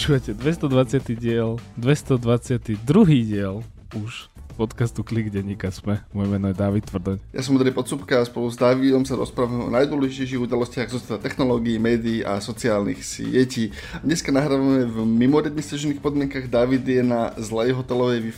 [0.00, 1.12] Počúvate 220.
[1.12, 2.72] diel, 222.
[3.20, 3.60] diel
[3.92, 6.00] už podcastu Klik denníka Sme.
[6.16, 7.20] Moje meno je David Tvrdoň.
[7.36, 11.20] Ja som Andrej Podsúbka a spolu s Davidom sa rozprávame o najdôležitejších udalostiach zo sveta
[11.20, 13.76] technológií, médií a sociálnych sietí.
[14.00, 16.48] Dneska nahrávame v mimoriadne stežených podmienkach.
[16.48, 18.32] David je na zlej hotelovej wi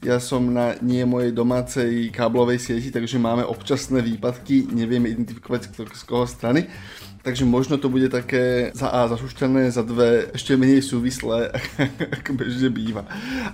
[0.00, 6.02] ja som na nie mojej domácej káblovej sieti, takže máme občasné výpadky, nevieme identifikovať z
[6.08, 6.72] koho strany.
[7.26, 11.50] Takže možno to bude také za A zašušťané, za dve ešte menej súvislé,
[12.22, 13.02] ako bežne býva.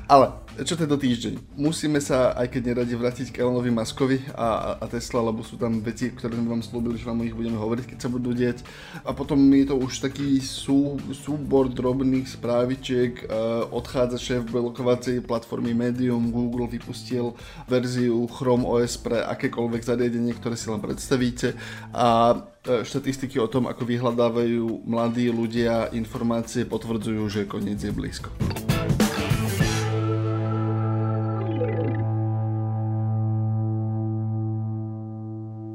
[0.04, 0.28] Ale
[0.60, 1.56] čo tento týždeň?
[1.56, 5.80] Musíme sa, aj keď neradi, vrátiť k Elonovi Maskovi a, a Tesla, lebo sú tam
[5.80, 8.60] veci, ktoré sme vám slúbili, že vám o nich budeme hovoriť, keď sa budú dieť.
[9.02, 13.24] A potom je to už taký sú, súbor drobných správičiek.
[13.24, 17.32] Uh, odchádza šéf blokovacej platformy Medium, Google vypustil
[17.64, 21.56] verziu Chrome OS pre akékoľvek zariadenie, ktoré si len predstavíte.
[21.96, 28.30] A E, štatistiky o tom, ako vyhľadávajú mladí ľudia informácie, potvrdzujú, že koniec je blízko.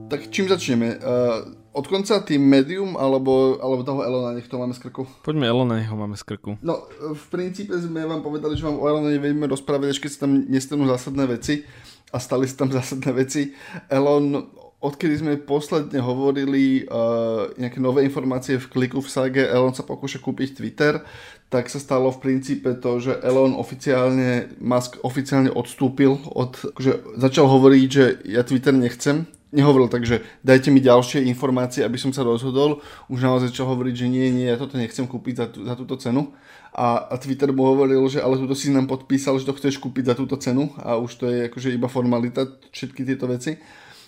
[0.08, 1.04] Tak čím začneme?
[1.04, 5.04] Uh, od konca tým Medium alebo, alebo toho Elona, nech to máme z krku?
[5.20, 6.56] Poďme Elona, nech ho máme z krku.
[6.64, 10.20] No, v princípe sme vám povedali, že vám o Elona nevieme rozprávať, až keď sa
[10.24, 11.68] tam nestanú zásadné veci
[12.16, 13.52] a stali sa tam zásadné veci.
[13.92, 14.48] Elon
[14.80, 20.24] odkedy sme posledne hovorili uh, nejaké nové informácie v kliku v sage Elon sa pokúša
[20.24, 21.04] kúpiť Twitter,
[21.52, 27.52] tak sa stalo v princípe to, že Elon oficiálne, Musk oficiálne odstúpil od, že začal
[27.52, 32.24] hovoriť, že ja Twitter nechcem, nehovoril tak, že dajte mi ďalšie informácie, aby som sa
[32.24, 35.74] rozhodol, už naozaj začal hovoriť, že nie, nie, ja toto nechcem kúpiť za, tú, za
[35.80, 36.36] túto cenu
[36.76, 40.12] a, a Twitter mu hovoril, že ale túto si nám podpísal, že to chceš kúpiť
[40.12, 43.56] za túto cenu a už to je akože iba formalita, všetky tieto veci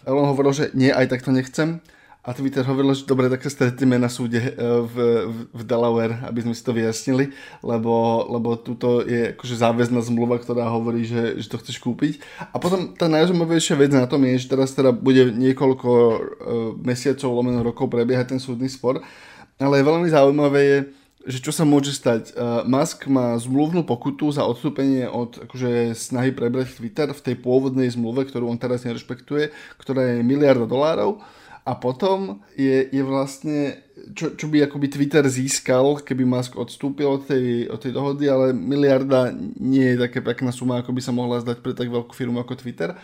[0.08, 1.84] Elon hovoril, že nie, aj tak to nechcem.
[2.20, 6.20] A Twitter hovoril, že dobre, tak sa stretneme na súde eh, v, v, v Delaware,
[6.28, 7.32] aby sme si to vyjasnili,
[7.64, 12.20] lebo, lebo tuto je akože záväzná zmluva, ktorá hovorí, že, že to chceš kúpiť.
[12.52, 16.18] A potom tá najzaujímavejšia vec na tom je, že teraz teda bude niekoľko uh,
[16.84, 19.00] mesiacov, lomeno rokov prebiehať ten súdny spor,
[19.56, 20.78] ale veľmi zaujímavé je,
[21.24, 22.36] že čo sa môže stať.
[22.36, 27.88] Uh, Musk má zmluvnú pokutu za odstúpenie od akože, snahy prebrať Twitter v tej pôvodnej
[27.88, 31.24] zmluve, ktorú on teraz nerešpektuje, ktorá je miliarda dolárov.
[31.66, 33.84] A potom je, je vlastne,
[34.16, 38.56] čo, čo by akoby Twitter získal, keby Musk odstúpil od tej, od tej dohody, ale
[38.56, 42.42] miliarda nie je také pekná suma, ako by sa mohla zdať pre tak veľkú firmu
[42.42, 42.98] ako Twitter.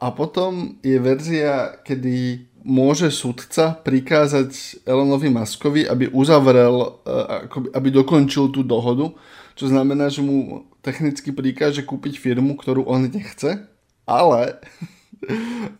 [0.00, 8.48] A potom je verzia, kedy môže sudca prikázať Elonovi Maskovi, aby uzavrel, e, aby dokončil
[8.48, 9.12] tú dohodu,
[9.56, 13.60] čo znamená, že mu technicky prikáže kúpiť firmu, ktorú on nechce,
[14.08, 14.60] ale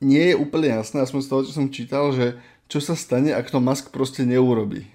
[0.00, 2.36] nie je úplne jasné, aspoň z toho, čo som čítal, že
[2.70, 4.86] čo sa stane, ak to Musk proste neurobí.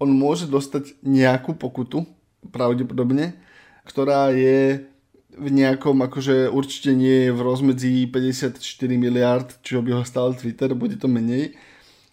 [0.00, 2.08] On môže dostať nejakú pokutu,
[2.48, 3.36] pravdepodobne,
[3.84, 4.88] ktorá je
[5.36, 8.56] v nejakom, akože určite nie je v rozmedzi 54
[8.96, 11.54] miliard, čo by ho stál Twitter, bude to menej.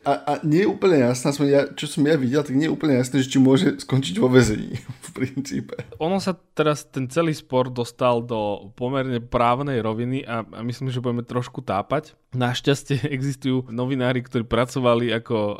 [0.07, 2.95] A, a nie je úplne jasné, ja, čo som ja videl, tak nie je úplne
[2.95, 5.75] jasné, že či môže skončiť vo väzení v princípe.
[5.99, 11.03] Ono sa teraz ten celý spor dostal do pomerne právnej roviny a, a myslím, že
[11.03, 12.15] budeme trošku tápať.
[12.31, 15.55] Našťastie existujú novinári, ktorí pracovali ako uh,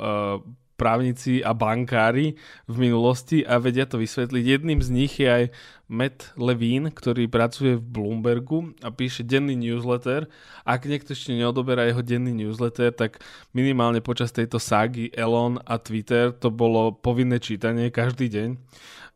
[0.77, 2.37] právnici a bankári
[2.69, 4.43] v minulosti a vedia to vysvetliť.
[4.45, 5.43] Jedným z nich je aj
[5.89, 10.29] Matt Levine, ktorý pracuje v Bloombergu a píše denný newsletter.
[10.61, 13.19] Ak niekto ešte neodoberá jeho denný newsletter, tak
[13.57, 18.49] minimálne počas tejto ságy Elon a Twitter to bolo povinné čítanie každý deň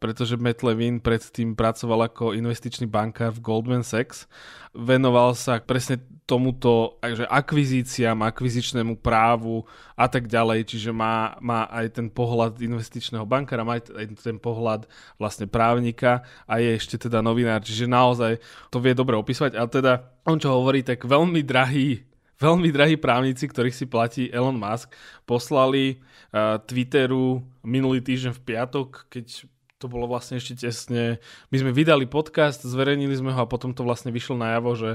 [0.01, 4.25] pretože Matt Levin predtým pracoval ako investičný bankár v Goldman Sachs.
[4.73, 9.61] Venoval sa presne tomuto že akvizíciám, akvizičnému právu
[9.94, 14.90] a tak ďalej, čiže má, má aj ten pohľad investičného bankára, má aj ten pohľad
[15.22, 18.41] vlastne právnika a je ešte teda novinár, čiže naozaj
[18.73, 19.94] to vie dobre opísať, ale teda
[20.25, 22.09] on čo hovorí, tak veľmi drahý
[22.41, 24.90] veľmi drahí právnici, ktorých si platí Elon Musk,
[25.29, 26.01] poslali
[26.34, 29.46] uh, Twitteru minulý týždeň v piatok, keď
[29.81, 31.17] to bolo vlastne ešte tesne.
[31.49, 34.89] My sme vydali podcast, zverejnili sme ho a potom to vlastne vyšlo najavo, že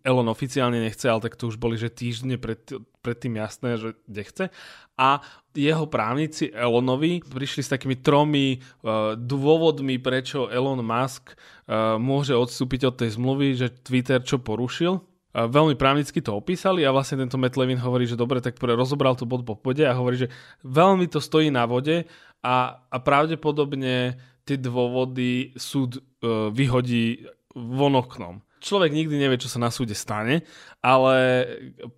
[0.00, 2.64] Elon oficiálne nechce, ale tak to už boli, že týždne pred,
[3.04, 4.48] predtým jasné, že nechce.
[4.96, 5.20] A
[5.56, 12.88] jeho právnici Elonovi prišli s takými tromi uh, dôvodmi, prečo Elon Musk uh, môže odstúpiť
[12.88, 15.00] od tej zmluvy, že Twitter čo porušil.
[15.00, 18.76] Uh, veľmi právnicky to opísali a vlastne tento Matt Levin hovorí, že dobre, tak pre
[18.76, 20.32] rozobral to bod po bode a hovorí, že
[20.62, 22.04] veľmi to stojí na vode
[22.44, 28.40] a, a pravdepodobne tie dôvody súd uh, vyhodí von oknom.
[28.60, 30.44] človek nikdy nevie, čo sa na súde stane,
[30.84, 31.16] ale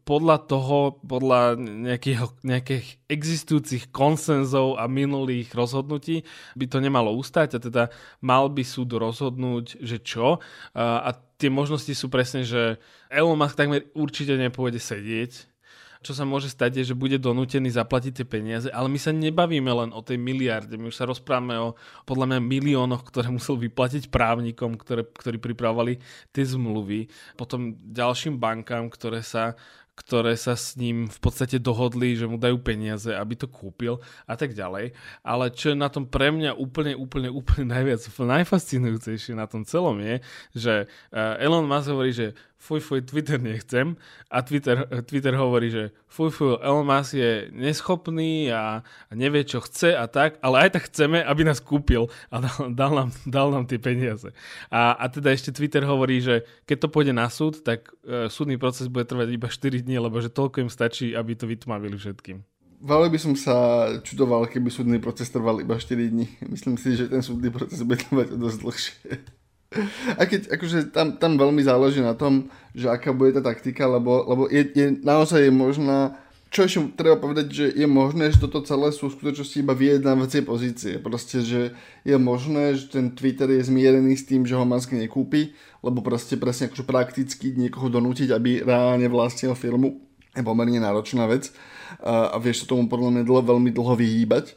[0.06, 6.22] podľa toho, podľa nejakých, nejakých existujúcich konsenzov a minulých rozhodnutí
[6.54, 7.82] by to nemalo ustať a teda
[8.22, 10.38] mal by súd rozhodnúť, že čo.
[10.78, 12.78] A tie možnosti sú presne, že
[13.10, 15.51] Elon Musk takmer určite nepôjde sedieť
[16.02, 19.70] čo sa môže stať, je, že bude donútený zaplatiť tie peniaze, ale my sa nebavíme
[19.70, 24.10] len o tej miliarde, my už sa rozprávame o podľa mňa miliónoch, ktoré musel vyplatiť
[24.10, 26.02] právnikom, ktoré, ktorí pripravovali
[26.34, 27.06] tie zmluvy,
[27.38, 29.54] potom ďalším bankám, ktoré sa
[29.92, 34.34] ktoré sa s ním v podstate dohodli, že mu dajú peniaze, aby to kúpil a
[34.40, 34.96] tak ďalej.
[35.20, 40.00] Ale čo je na tom pre mňa úplne, úplne, úplne najviac, najfascinujúcejšie na tom celom
[40.00, 40.14] je,
[40.56, 43.98] že eh, Elon Musk hovorí, že fuj, fuj, Twitter nechcem
[44.30, 49.58] a Twitter, Twitter hovorí, že fuj, fuj, Elon Musk je neschopný a, a nevie, čo
[49.58, 53.50] chce a tak, ale aj tak chceme, aby nás kúpil a dal, dal, nám, dal
[53.50, 54.30] nám tie peniaze.
[54.70, 58.54] A, a teda ešte Twitter hovorí, že keď to pôjde na súd, tak e, súdny
[58.62, 62.46] proces bude trvať iba 4 dní, lebo že toľko im stačí, aby to vytmavili všetkým.
[62.82, 63.54] Veľmi by som sa
[64.02, 66.26] čudoval, keby súdny proces trval iba 4 dní.
[66.50, 69.02] Myslím si, že ten súdny proces bude trvať dosť dlhšie.
[70.20, 74.24] A keď, akože tam, tam veľmi záleží na tom, že aká bude tá taktika, lebo,
[74.24, 76.16] lebo je, je, naozaj je možná,
[76.52, 80.44] čo ešte treba povedať, že je možné, že toto celé sú v skutočnosti iba vyjednávacie
[80.44, 81.00] pozície.
[81.00, 81.72] Proste, že
[82.04, 86.36] je možné, že ten Twitter je zmierený s tým, že ho Musk nekúpi, lebo proste
[86.36, 90.04] presne akože prakticky niekoho donútiť, aby reálne vlastnil firmu.
[90.32, 91.52] Je pomerne náročná vec.
[92.00, 94.56] A, a vieš sa tomu podľa mňa dlho, veľmi dlho vyhýbať,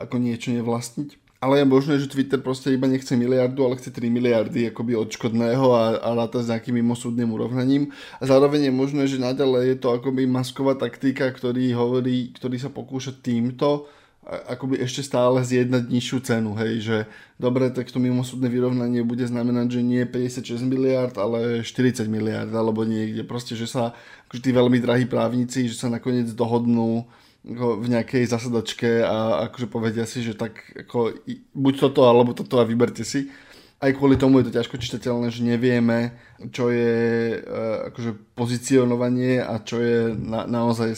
[0.00, 4.06] ako niečo nevlastniť ale je možné, že Twitter proste iba nechce miliardu, ale chce 3
[4.14, 7.90] miliardy akoby odškodného a, a ráta s nejakým mimosúdnym urovnaním.
[8.22, 12.70] A zároveň je možné, že naďalej je to akoby masková taktika, ktorý hovorí, ktorý sa
[12.70, 13.90] pokúša týmto
[14.22, 16.96] akoby ešte stále zjednať nižšiu cenu, hej, že
[17.42, 22.86] dobre, tak to mimosúdne vyrovnanie bude znamenať, že nie 56 miliard, ale 40 miliard, alebo
[22.86, 23.98] niekde, proste, že sa
[24.30, 27.10] akože tí veľmi drahí právnici, že sa nakoniec dohodnú
[27.42, 31.26] v nejakej zasadačke a akože povedia si, že tak ako,
[31.58, 33.34] buď toto alebo toto a vyberte si
[33.82, 36.14] aj kvôli tomu je to ťažko čitateľné, že nevieme,
[36.54, 40.94] čo je uh, akože pozicionovanie a čo je na, naozaj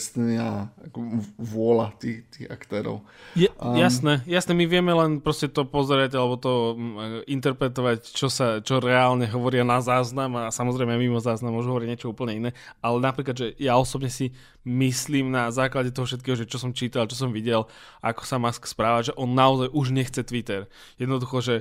[0.92, 3.00] ako vôľa tých, tých aktérov.
[3.32, 8.28] Je, um, jasné, jasné, my vieme len proste to pozerať alebo to um, interpretovať, čo,
[8.28, 12.50] sa, čo reálne hovoria na záznam a samozrejme mimo záznam môžu hovoriť niečo úplne iné,
[12.84, 14.36] ale napríklad, že ja osobne si
[14.68, 17.64] myslím na základe toho všetkého, že čo som čítal, čo som videl,
[18.04, 20.68] ako sa Musk správa, že on naozaj už nechce Twitter.
[21.00, 21.56] Jednoducho, že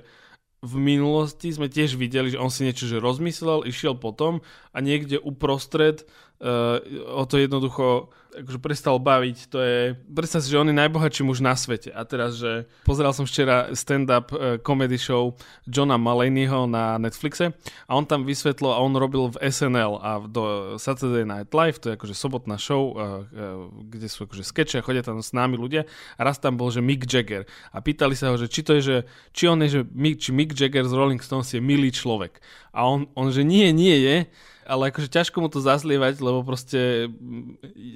[0.64, 4.40] v minulosti sme tiež videli, že on si niečo že rozmyslel, išiel potom
[4.72, 6.08] a niekde uprostred
[6.44, 6.84] uh,
[7.16, 9.38] o to jednoducho akože prestal baviť.
[9.54, 9.80] To je,
[10.10, 11.94] predstav si, že on je najbohatší muž na svete.
[11.94, 15.38] A teraz, že pozeral som včera stand-up uh, comedy show
[15.70, 17.54] Johna Mulaneyho na Netflixe
[17.86, 21.94] a on tam vysvetlil a on robil v SNL a do Saturday Night Live, to
[21.94, 25.56] je akože sobotná show, uh, uh, kde sú akože skeče a chodia tam s námi
[25.56, 25.86] ľudia
[26.18, 28.82] a raz tam bol, že Mick Jagger a pýtali sa ho, že či to je,
[28.82, 28.98] že
[29.32, 32.42] či on je, že Mick, či Mick Jagger z Rolling Stones je milý človek.
[32.74, 34.18] A on, on že nie, nie je,
[34.64, 37.12] ale akože ťažko mu to zazlievať, lebo proste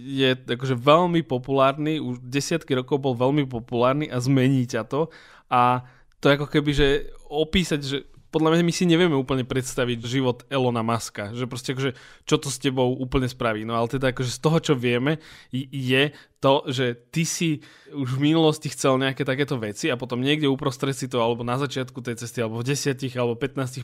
[0.07, 5.07] je akože veľmi populárny, už desiatky rokov bol veľmi populárny a zmení ťa to.
[5.47, 5.87] A
[6.19, 6.87] to ako keby, že
[7.29, 7.97] opísať, že
[8.37, 11.97] podľa mňa my si nevieme úplne predstaviť život Elona Muska, že proste akože,
[12.29, 13.65] čo to s tebou úplne spraví.
[13.65, 15.17] No ale teda akože z toho, čo vieme,
[15.49, 20.45] je to, že ty si už v minulosti chcel nejaké takéto veci a potom niekde
[20.45, 23.81] uprostred si to, alebo na začiatku tej cesty, alebo v 10 alebo 15%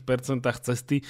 [0.62, 1.04] cesty e,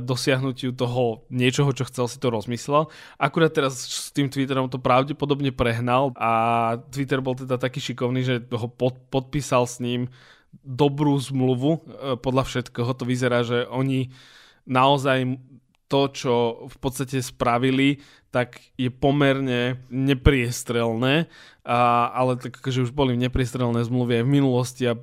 [0.00, 2.88] dosiahnutiu toho niečoho, čo chcel, si to rozmyslel.
[3.20, 6.32] Akurát teraz s tým Twitterom to pravdepodobne prehnal a
[6.88, 10.08] Twitter bol teda taký šikovný, že ho pod, podpísal s ním
[10.52, 11.70] dobrú zmluvu.
[11.72, 11.80] E,
[12.20, 14.12] podľa všetkého to vyzerá, že oni
[14.68, 15.40] naozaj
[15.88, 16.34] to, čo
[16.68, 21.32] v podstate spravili, tak je pomerne nepriestrelné,
[21.68, 24.96] a, ale tak, že už boli nepriestrelné zmluvy aj v minulosti a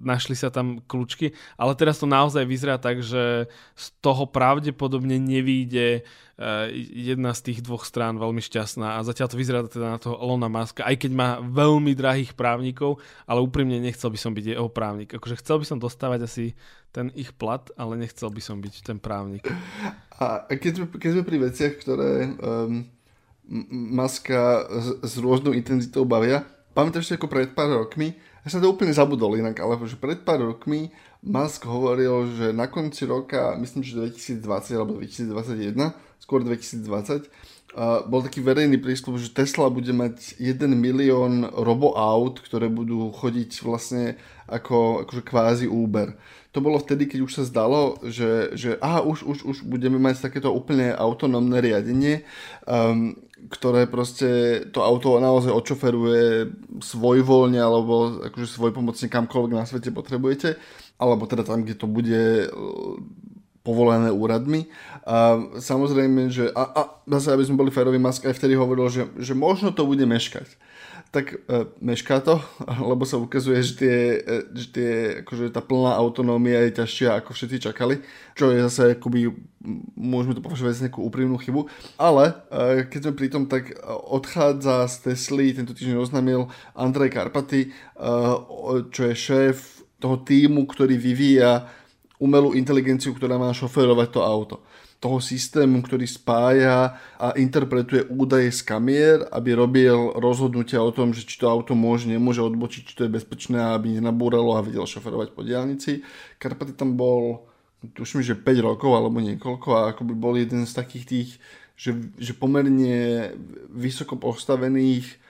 [0.00, 6.08] našli sa tam kľúčky, ale teraz to naozaj vyzerá tak, že z toho pravdepodobne nevíde
[6.38, 6.70] Eh,
[7.10, 10.46] jedna z tých dvoch strán veľmi šťastná a zatiaľ to vyzerá teda na toho Elona
[10.46, 15.10] Muska, aj keď má veľmi drahých právnikov, ale úprimne nechcel by som byť jeho právnik.
[15.10, 16.54] Akože chcel by som dostávať asi
[16.94, 19.50] ten ich plat, ale nechcel by som byť ten právnik.
[20.22, 22.86] A keď sme, keď sme pri veciach, ktoré um,
[23.48, 26.44] Maska s, s rôznou intenzitou bavia,
[26.76, 28.12] pamätáš si ako pred pár rokmi,
[28.44, 30.88] ja som to úplne zabudol inak, ale že pred pár rokmi
[31.20, 35.74] Musk hovoril, že na konci roka, myslím, že 2020 alebo 2021,
[36.22, 37.26] skôr 2020,
[37.74, 43.50] uh, bol taký verejný prístup, že Tesla bude mať 1 milión roboaut, ktoré budú chodiť
[43.66, 44.14] vlastne
[44.46, 46.14] ako akože kvázi Uber.
[46.56, 50.30] To bolo vtedy, keď už sa zdalo, že, že aha, už, už, už budeme mať
[50.30, 52.24] takéto úplne autonómne riadenie,
[52.64, 53.18] um,
[53.48, 56.52] ktoré proste to auto naozaj odšoferuje
[56.82, 60.58] svojvoľne alebo akože svojpomocne kamkoľvek na svete potrebujete,
[60.98, 62.50] alebo teda tam, kde to bude
[63.62, 64.66] povolené úradmi.
[65.04, 66.80] A samozrejme, že a, a
[67.18, 70.48] zase, aby sme boli férovi, Musk aj vtedy hovoril, že, že možno to bude meškať
[71.08, 72.40] tak e, mešká to,
[72.90, 74.90] lebo sa ukazuje, že, tie, e, že tie,
[75.24, 78.04] akože tá plná autonómia je ťažšia, ako všetci čakali,
[78.36, 79.32] čo je zase akoby,
[79.96, 81.64] môžeme to považovať za nejakú úprimnú chybu,
[81.96, 87.60] ale e, keď sme pri tom, tak odchádza z Tesly, tento týždeň oznámil Andrej Karpaty,
[87.66, 87.68] e,
[88.92, 89.56] čo je šéf
[89.98, 91.66] toho týmu, ktorý vyvíja
[92.18, 94.56] umelú inteligenciu, ktorá má šoférovať to auto
[94.98, 101.22] toho systému, ktorý spája a interpretuje údaje z kamier, aby robil rozhodnutia o tom, že
[101.22, 105.38] či to auto môže, nemôže odbočiť, či to je bezpečné, aby nenabúralo a vedel šoferovať
[105.38, 106.02] po diálnici.
[106.42, 107.46] Karpaty tam bol,
[107.94, 111.30] tuším, že 5 rokov alebo niekoľko a ako by bol jeden z takých tých,
[111.78, 113.30] že, že pomerne
[113.70, 115.27] vysoko postavených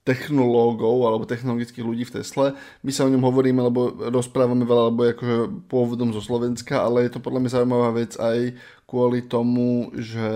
[0.00, 2.56] technológov alebo technologických ľudí v Tesle.
[2.80, 5.36] My sa o ňom hovoríme, lebo rozprávame veľa, lebo je akože
[5.68, 8.56] pôvodom zo Slovenska, ale je to podľa mňa zaujímavá vec aj
[8.88, 10.28] kvôli tomu, že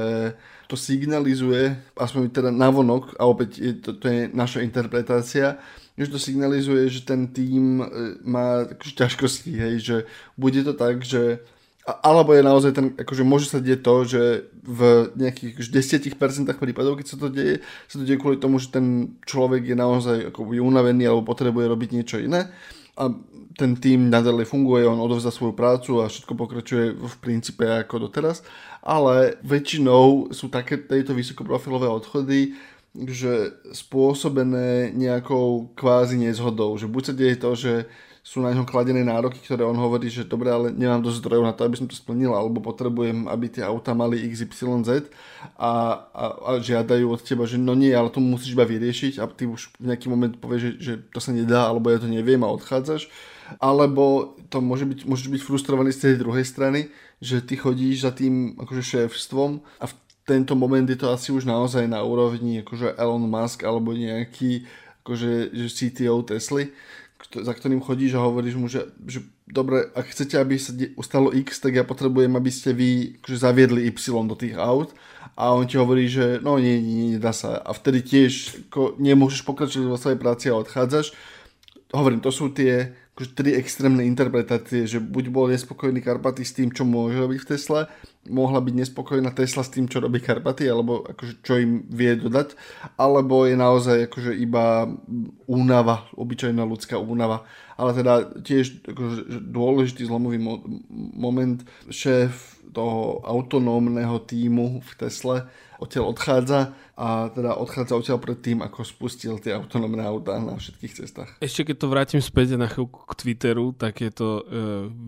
[0.69, 5.59] to signalizuje, aspoň teda navonok, a opäť je to, to je naša interpretácia,
[5.95, 7.87] že to signalizuje, že ten tým e,
[8.27, 9.97] má ťažkosti, hej, že
[10.35, 11.41] bude to tak, že
[11.85, 14.23] alebo je naozaj ten, akože môže sa deť to, že
[14.65, 16.17] v nejakých 10%
[16.57, 17.61] prípadov, keď sa to deje,
[17.93, 21.89] sa to deje kvôli tomu, že ten človek je naozaj akoby unavený alebo potrebuje robiť
[21.93, 22.49] niečo iné.
[22.97, 23.13] A
[23.59, 28.41] ten tým nadalej funguje, on odovzdá svoju prácu a všetko pokračuje v princípe ako doteraz,
[28.81, 32.57] ale väčšinou sú také tejto vysokoprofilové odchody,
[32.95, 37.73] že spôsobené nejakou kvázi nezhodou, že buď sa deje to, že
[38.25, 41.53] sú na ňo kladené nároky, ktoré on hovorí, že dobre, ale nemám dosť zdrojov na
[41.53, 45.13] to, aby som to splnil, alebo potrebujem, aby tie auta mali XYZ
[45.61, 45.73] a,
[46.09, 49.45] a, a žiadajú od teba, že no nie, ale to musíš iba vyriešiť a ty
[49.45, 52.49] už v nejaký moment povieš, že, že to sa nedá, alebo ja to neviem a
[52.49, 53.13] odchádzaš.
[53.61, 56.89] Alebo to môže byť, môžeš byť frustrovaný z tej druhej strany,
[57.21, 61.45] že ty chodíš za tým akože šéfstvom a v tento moment je to asi už
[61.45, 64.65] naozaj na úrovni akože Elon Musk alebo nejaký
[65.05, 66.73] akože že CTO Tesly,
[67.33, 71.59] za ktorým chodíš a hovoríš mu, že, že dobre, ak chcete, aby sa ustalo X,
[71.59, 73.97] tak ja potrebujem, aby ste vy akože zaviedli Y
[74.29, 74.93] do tých aut
[75.35, 78.33] a on ti hovorí, že no nie, nie, nedá sa a vtedy tiež
[78.71, 81.15] ako, nemôžeš pokračovať vo svojej práci a odchádzaš.
[81.91, 86.75] Hovorím, to sú tie akože tri extrémne interpretácie, že buď bol nespokojný Karpaty s tým,
[86.75, 87.81] čo môže robiť v Tesle,
[88.27, 92.59] mohla byť nespokojná Tesla s tým, čo robí Karpaty, alebo akože čo im vie dodať,
[92.99, 94.91] alebo je naozaj akože iba
[95.47, 97.47] únava, obyčajná ľudská únava.
[97.79, 100.67] Ale teda tiež akože dôležitý zlomový mo-
[101.15, 101.63] moment,
[101.95, 105.47] šéf toho autonómneho týmu v Tesle
[105.79, 110.93] odtiaľ odchádza a teda odchádza odtiaľ pred tým, ako spustil tie autonómne autá na všetkých
[110.95, 111.31] cestách.
[111.43, 114.43] Ešte keď to vrátim späť na chvíľku k Twitteru, tak je to, e,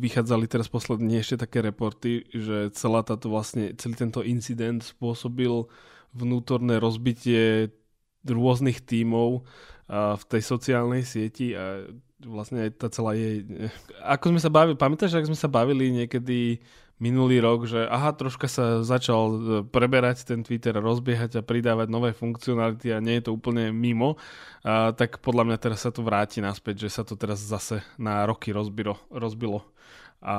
[0.02, 5.70] vychádzali teraz posledne ešte také reporty, že celá táto vlastne, celý tento incident spôsobil
[6.16, 7.70] vnútorné rozbitie
[8.26, 9.46] rôznych tímov
[9.86, 11.86] a v tej sociálnej sieti a
[12.24, 13.44] vlastne aj tá celá jej...
[14.02, 16.58] Ako sme sa bavili, pamätáš, ak sme sa bavili niekedy
[16.96, 19.38] minulý rok, že aha, troška sa začal e,
[19.68, 24.16] preberať ten Twitter rozbiehať a pridávať nové funkcionality a nie je to úplne mimo,
[24.64, 28.24] a, tak podľa mňa teraz sa to vráti naspäť, že sa to teraz zase na
[28.24, 29.64] roky rozbilo, rozbilo
[30.24, 30.34] a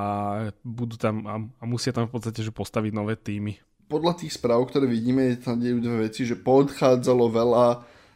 [0.66, 3.62] budú tam a, a musia tam v podstate že postaviť nové týmy.
[3.88, 7.68] Podľa tých správ, ktoré vidíme, tam dejú dve veci, že podchádzalo veľa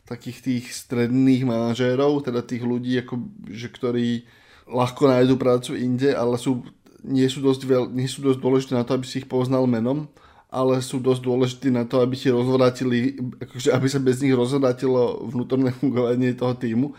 [0.04, 3.16] takých tých stredných manažérov, teda tých ľudí, ako,
[3.48, 4.28] že ktorí
[4.68, 6.68] ľahko nájdu prácu inde, ale sú
[7.02, 10.10] nie sú dosť, veľ, nie sú dosť dôležité na to, aby si ich poznal menom,
[10.52, 15.26] ale sú dosť dôležité na to, aby si rozvrátili, akože aby sa bez nich rozvrátilo
[15.32, 16.94] vnútorné fungovanie toho týmu.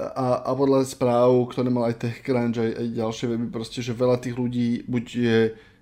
[0.00, 4.22] A, a podľa správ, ktoré mal aj TechCrunch, aj, aj ďalšie weby, proste, že veľa
[4.22, 5.38] tých ľudí buď je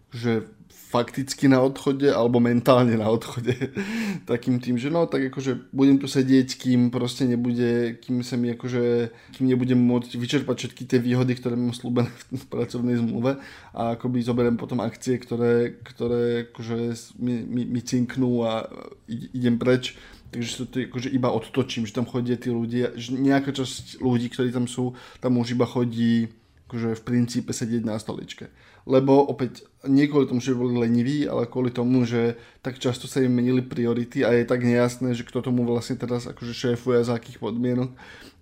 [0.09, 0.49] že
[0.89, 3.53] fakticky na odchode alebo mentálne na odchode.
[4.31, 8.57] Takým tým, že no tak akože budem tu sedieť, kým proste nebude, kým sa mi
[8.57, 13.37] akože, kým nebudem môcť vyčerpať všetky tie výhody, ktoré mám slúbené v pracovnej zmluve
[13.77, 18.65] a akoby zoberiem potom akcie, ktoré, ktoré akože mi, mi, mi cinknú a
[19.09, 19.93] idem preč.
[20.29, 24.53] Takže to akože iba odtočím, že tam chodia tí ľudia, že nejaká časť ľudí, ktorí
[24.53, 24.93] tam sú,
[25.25, 26.29] tam už iba chodí
[26.69, 28.53] akože v princípe sedieť na stoličke.
[28.89, 33.21] Lebo opäť nie kvôli tomu, že boli leniví, ale kvôli tomu, že tak často sa
[33.21, 37.05] im menili priority a je tak nejasné, že kto tomu vlastne teraz akože šéfuje a
[37.05, 37.93] za akých podmienok,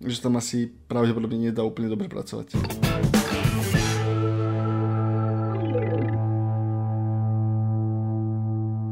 [0.07, 2.55] že tam asi pravdepodobne nedá úplne dobre pracovať.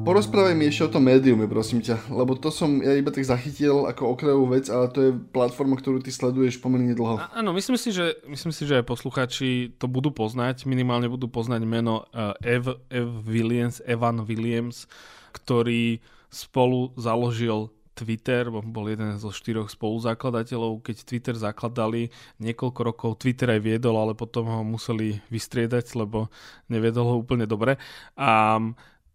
[0.05, 3.89] Porozprávaj mi ešte o tom médiume, prosím ťa, lebo to som ja iba tak zachytil
[3.89, 7.17] ako okrajovú vec, ale to je platforma, ktorú ty sleduješ pomerne dlho.
[7.17, 11.25] A, áno, myslím si, že, myslím si, že aj posluchači to budú poznať, minimálne budú
[11.25, 14.85] poznať meno uh, Ev, Ev Williams, Evan Williams,
[15.33, 15.97] ktorý
[16.29, 20.83] spolu založil Twitter, bol jeden zo štyroch spoluzakladateľov.
[20.85, 26.27] Keď Twitter zakladali niekoľko rokov, Twitter aj viedol, ale potom ho museli vystriedať, lebo
[26.67, 27.79] neviedol ho úplne dobre.
[28.19, 28.59] A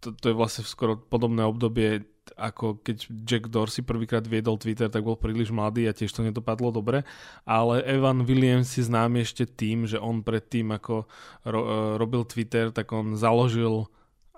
[0.01, 5.05] to, to je vlastne skoro podobné obdobie, ako keď Jack Dorsey prvýkrát viedol Twitter, tak
[5.05, 7.05] bol príliš mladý a tiež to nedopadlo dobre.
[7.45, 11.05] Ale Evan Williams si známy ešte tým, že on predtým, ako
[11.45, 13.87] ro, e, robil Twitter, tak on založil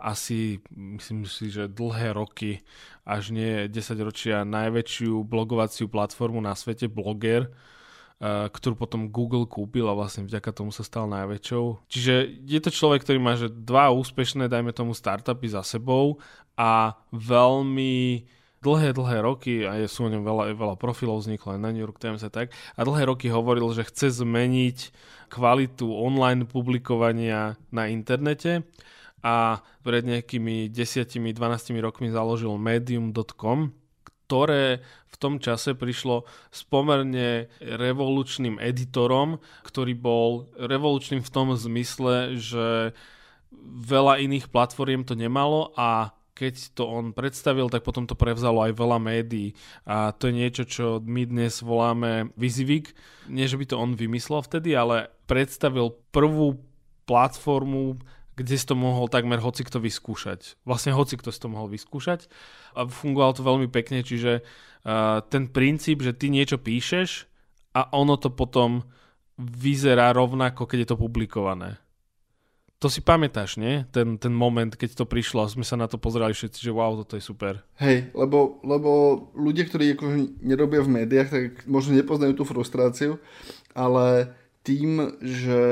[0.03, 2.67] asi, myslím si, že dlhé roky,
[3.07, 7.55] až nie 10 ročia, najväčšiu blogovaciu platformu na svete, Blogger,
[8.23, 11.91] ktorú potom Google kúpil a vlastne vďaka tomu sa stal najväčšou.
[11.91, 12.15] Čiže
[12.47, 16.23] je to človek, ktorý má že dva úspešné, dajme tomu, startupy za sebou
[16.55, 18.23] a veľmi
[18.63, 21.99] dlhé, dlhé roky, a sú o ňom veľa, veľa profilov vzniklo aj na New York
[21.99, 24.95] Times a tak, a dlhé roky hovoril, že chce zmeniť
[25.27, 28.63] kvalitu online publikovania na internete
[29.19, 31.35] a pred nejakými 10-12
[31.83, 33.75] rokmi založil medium.com,
[34.33, 34.81] ktoré
[35.13, 42.97] v tom čase prišlo s pomerne revolučným editorom, ktorý bol revolučným v tom zmysle, že
[43.93, 48.73] veľa iných platformiem to nemalo a keď to on predstavil, tak potom to prevzalo aj
[48.73, 49.53] veľa médií.
[49.85, 52.97] A to je niečo, čo my dnes voláme Vizivik.
[53.29, 56.57] Nie, že by to on vymyslel vtedy, ale predstavil prvú
[57.05, 58.01] platformu
[58.33, 60.57] kde si to mohol takmer hoci kto vyskúšať.
[60.65, 62.27] Vlastne hoci kto si to mohol vyskúšať
[62.73, 67.29] a fungovalo to veľmi pekne, čiže uh, ten princíp, že ty niečo píšeš
[67.77, 68.85] a ono to potom
[69.37, 71.81] vyzerá rovnako, keď je to publikované.
[72.83, 73.87] To si pamätáš, nie?
[73.95, 76.99] Ten, ten moment, keď to prišlo a sme sa na to pozerali všetci, že wow,
[76.99, 77.63] toto je super.
[77.79, 78.91] Hej, lebo, lebo
[79.39, 80.05] ľudia, ktorí ako
[80.43, 83.23] nerobia v médiách, tak možno nepoznajú tú frustráciu,
[83.71, 84.35] ale
[84.67, 85.63] tým, že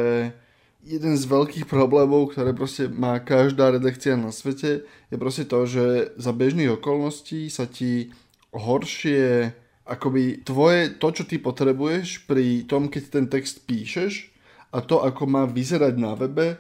[0.85, 6.17] jeden z veľkých problémov, ktoré proste má každá redakcia na svete, je proste to, že
[6.17, 8.11] za bežných okolností sa ti
[8.51, 9.53] horšie,
[9.91, 14.31] akoby tvoje, to, čo ty potrebuješ pri tom, keď ten text píšeš
[14.71, 16.55] a to, ako má vyzerať na webe,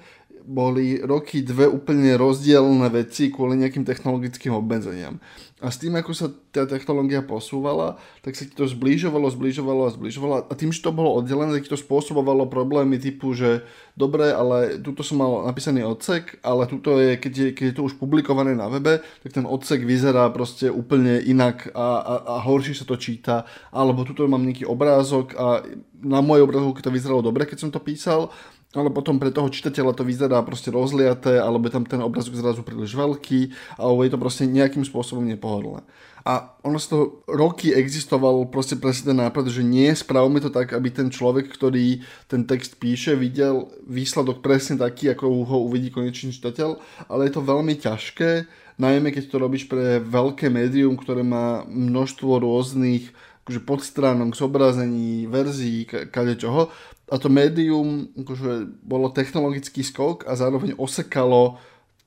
[0.44, 5.20] boli roky dve úplne rozdielne veci kvôli nejakým technologickým obmedzeniam.
[5.60, 9.92] A s tým, ako sa tá technológia posúvala, tak sa ti to zbližovalo, zbližovalo a
[9.92, 10.34] zbližovalo.
[10.48, 13.60] A tým, že to bolo oddelené, tak to spôsobovalo problémy typu, že
[13.92, 17.86] dobre, ale tuto som mal napísaný odsek, ale tuto je, keď je, keď je to
[17.92, 22.80] už publikované na webe, tak ten odsek vyzerá proste úplne inak a, a, a horšie
[22.80, 23.44] sa to číta.
[23.68, 25.60] Alebo tuto mám nejaký obrázok a
[26.00, 28.32] na môj obrázok to vyzeralo dobre, keď som to písal,
[28.70, 32.62] ale potom pre toho čitateľa to vyzerá proste rozliaté, alebo je tam ten obrazok zrazu
[32.62, 35.82] príliš veľký, alebo je to proste nejakým spôsobom nepohodlné.
[36.20, 40.76] A ono z toho roky existoval proste presne ten nápad, že nie, spravme to tak,
[40.76, 46.30] aby ten človek, ktorý ten text píše, videl výsledok presne taký, ako ho uvidí konečný
[46.30, 46.76] čitateľ,
[47.08, 48.46] ale je to veľmi ťažké,
[48.78, 53.10] najmä keď to robíš pre veľké médium, ktoré má množstvo rôznych
[53.50, 56.70] akože podstránok, zobrazení, verzií, kade čoho,
[57.10, 61.58] a to médium akože bolo technologický skok a zároveň osekalo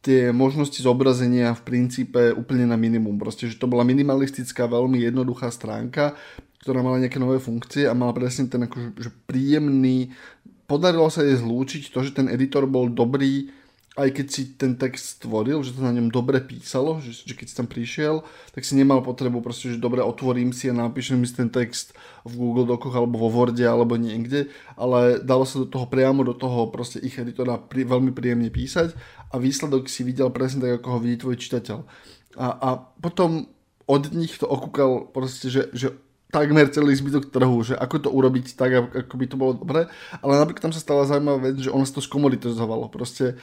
[0.03, 3.15] tie možnosti zobrazenia v princípe úplne na minimum.
[3.15, 6.15] Proste, že to bola minimalistická, veľmi jednoduchá stránka,
[6.63, 10.11] ktorá mala nejaké nové funkcie a mala presne ten akože, že príjemný...
[10.63, 13.51] Podarilo sa jej zlúčiť to, že ten editor bol dobrý
[13.93, 17.45] aj keď si ten text stvoril, že to na ňom dobre písalo, že, že keď
[17.45, 21.37] si tam prišiel, tak si nemal potrebu proste, že dobre otvorím si a napíšem si
[21.37, 21.93] ten text
[22.25, 26.33] v Google Dococh alebo vo Worde alebo niekde, ale dalo sa do toho priamo do
[26.33, 28.97] toho proste ich editora pri, veľmi príjemne písať
[29.29, 31.85] a výsledok si videl presne tak, ako ho vidí tvoj čitateľ.
[32.41, 33.45] A, a potom
[33.85, 35.93] od nich to okúkal proste, že, že
[36.33, 39.85] takmer celý zbytok trhu, že ako to urobiť tak, ako by to bolo dobre,
[40.17, 42.89] ale napríklad tam sa stala zaujímavá vec, že ono sa to skomoditizovalo.
[42.89, 43.37] Proste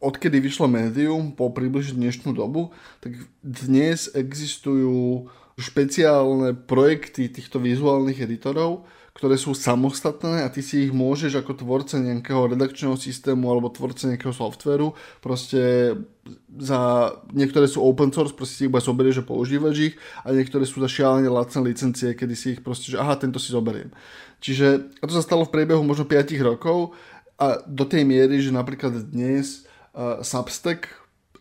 [0.00, 8.84] odkedy vyšlo médium po približne dnešnú dobu, tak dnes existujú špeciálne projekty týchto vizuálnych editorov,
[9.16, 14.12] ktoré sú samostatné a ty si ich môžeš ako tvorca nejakého redakčného systému alebo tvorca
[14.12, 14.92] nejakého softveru
[15.24, 15.96] proste
[16.60, 20.68] za, niektoré sú open source, proste si ich iba zoberieš a používaš ich a niektoré
[20.68, 23.88] sú za šialene lacné licencie, kedy si ich proste, že aha, tento si zoberiem.
[24.44, 26.92] Čiže, a to sa stalo v priebehu možno 5 rokov
[27.40, 29.65] A do tej miery, že napríklad dnes
[30.20, 30.92] Substack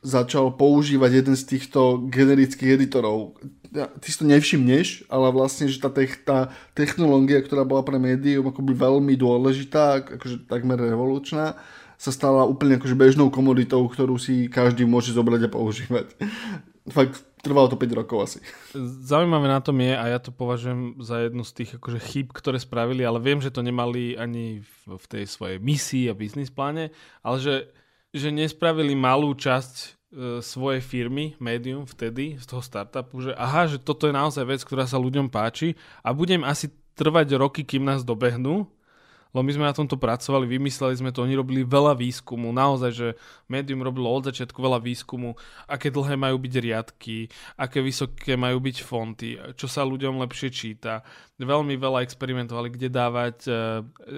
[0.06, 3.36] začal používať jeden z týchto generických editorov.
[3.74, 8.48] Ty si to nevšimneš, ale vlastne, že tá, tech, tá technológia, ktorá bola pre médium
[8.48, 11.58] akoby veľmi dôležitá, akože takmer revolučná,
[12.00, 16.08] sa stala úplne akože bežnou komoditou, ktorú si každý môže zobrať a používať.
[16.96, 18.40] Fakt trvalo to 5 rokov asi.
[19.06, 22.62] Zaujímavé na tom je, a ja to považujem za jednu z tých akože chýb, ktoré
[22.62, 26.94] spravili, ale viem, že to nemali ani v, v tej svojej misii a biznis pláne,
[27.22, 27.56] ale že,
[28.16, 29.88] že nespravili malú časť e,
[30.40, 34.88] svojej firmy, médium vtedy, z toho startupu, že aha, že toto je naozaj vec, ktorá
[34.88, 38.72] sa ľuďom páči a budem asi trvať roky, kým nás dobehnú,
[39.36, 43.08] lebo my sme na tomto pracovali, vymysleli sme to, oni robili veľa výskumu, naozaj, že
[43.52, 45.36] médium robilo od začiatku veľa výskumu,
[45.68, 47.28] aké dlhé majú byť riadky,
[47.60, 51.04] aké vysoké majú byť fonty, čo sa ľuďom lepšie číta.
[51.36, 53.52] Veľmi veľa experimentovali, kde dávať, e,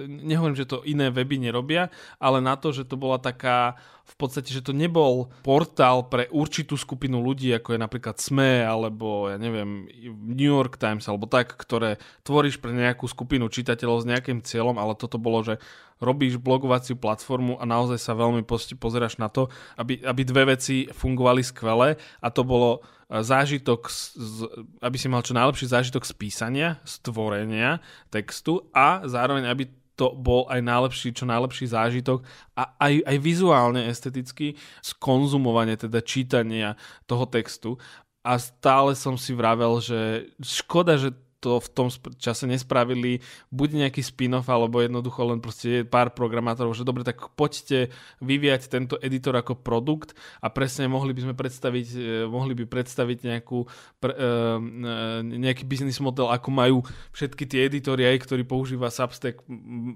[0.06, 1.90] nehovorím, že to iné weby nerobia,
[2.22, 3.74] ale na to, že to bola taká
[4.08, 9.28] v podstate, že to nebol portál pre určitú skupinu ľudí, ako je napríklad SME, alebo
[9.28, 14.40] ja neviem, New York Times, alebo tak, ktoré tvoríš pre nejakú skupinu čitateľov s nejakým
[14.40, 15.58] cieľom, ale toto bolo, že
[15.98, 18.46] robíš blogovaciu platformu a naozaj sa veľmi
[18.78, 24.46] pozeráš na to, aby, aby dve veci fungovali skvele a to bolo e, zážitok, z,
[24.82, 29.64] aby si mal čo najlepší zážitok z písania, stvorenia textu a zároveň, aby
[29.98, 32.22] to bol aj najlepší, čo najlepší zážitok
[32.54, 36.78] a aj, aj vizuálne, esteticky z konzumovania, teda čítania
[37.10, 37.74] toho textu.
[38.22, 43.22] A stále som si vravel, že škoda, že to v tom čase nespravili.
[43.54, 48.94] Buď nejaký spin-off, alebo jednoducho len proste pár programátorov, že dobre, tak poďte vyvíjať tento
[48.98, 53.68] editor ako produkt a presne mohli by sme predstaviť, e, mohli by predstaviť nejakú, e,
[54.10, 56.78] e, nejaký business model, ako majú
[57.14, 59.46] všetky tie editory, aj ktorý používa Substack,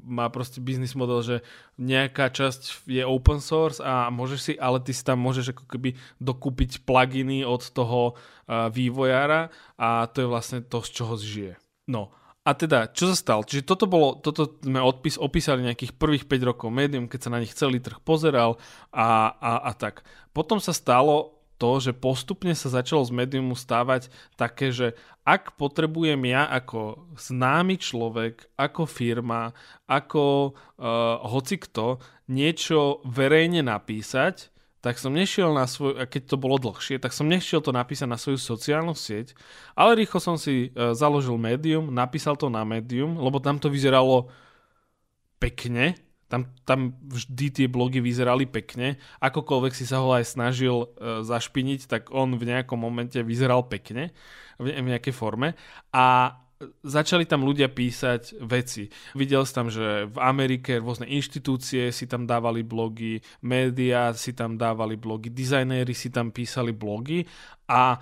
[0.07, 1.37] má proste business model, že
[1.75, 5.99] nejaká časť je open source a môžeš si, ale ty si tam môžeš ako keby
[6.23, 8.15] dokúpiť pluginy od toho
[8.53, 11.55] vývojára a to je vlastne to, z čoho žije.
[11.89, 13.47] No a teda, čo sa stalo?
[13.47, 17.39] Čiže toto bolo, toto sme odpis, opísali nejakých prvých 5 rokov médium, keď sa na
[17.39, 18.59] nich celý trh pozeral
[18.91, 20.03] a, a, a tak.
[20.35, 26.19] Potom sa stalo to, že postupne sa začalo z médiumu stávať také, že ak potrebujem
[26.27, 29.55] ja ako známy človek, ako firma,
[29.87, 34.52] ako uh, hocikto niečo verejne napísať,
[34.83, 38.19] tak som nešiel na svoj, keď to bolo dlhšie, tak som nešiel to napísať na
[38.19, 39.39] svoju sociálnu sieť,
[39.79, 44.27] ale rýchlo som si e, založil médium, napísal to na médium, lebo tam to vyzeralo
[45.39, 45.95] pekne,
[46.27, 51.87] tam, tam vždy tie blogy vyzerali pekne, akokoľvek si sa ho aj snažil e, zašpiniť,
[51.87, 54.11] tak on v nejakom momente vyzeral pekne,
[54.59, 55.55] v, v nejakej forme.
[55.95, 56.35] A
[56.83, 58.89] začali tam ľudia písať veci.
[59.15, 64.57] Videl som tam, že v Amerike rôzne inštitúcie si tam dávali blogy, médiá si tam
[64.57, 67.29] dávali blogy, dizajnéri si tam písali blogy
[67.69, 68.01] a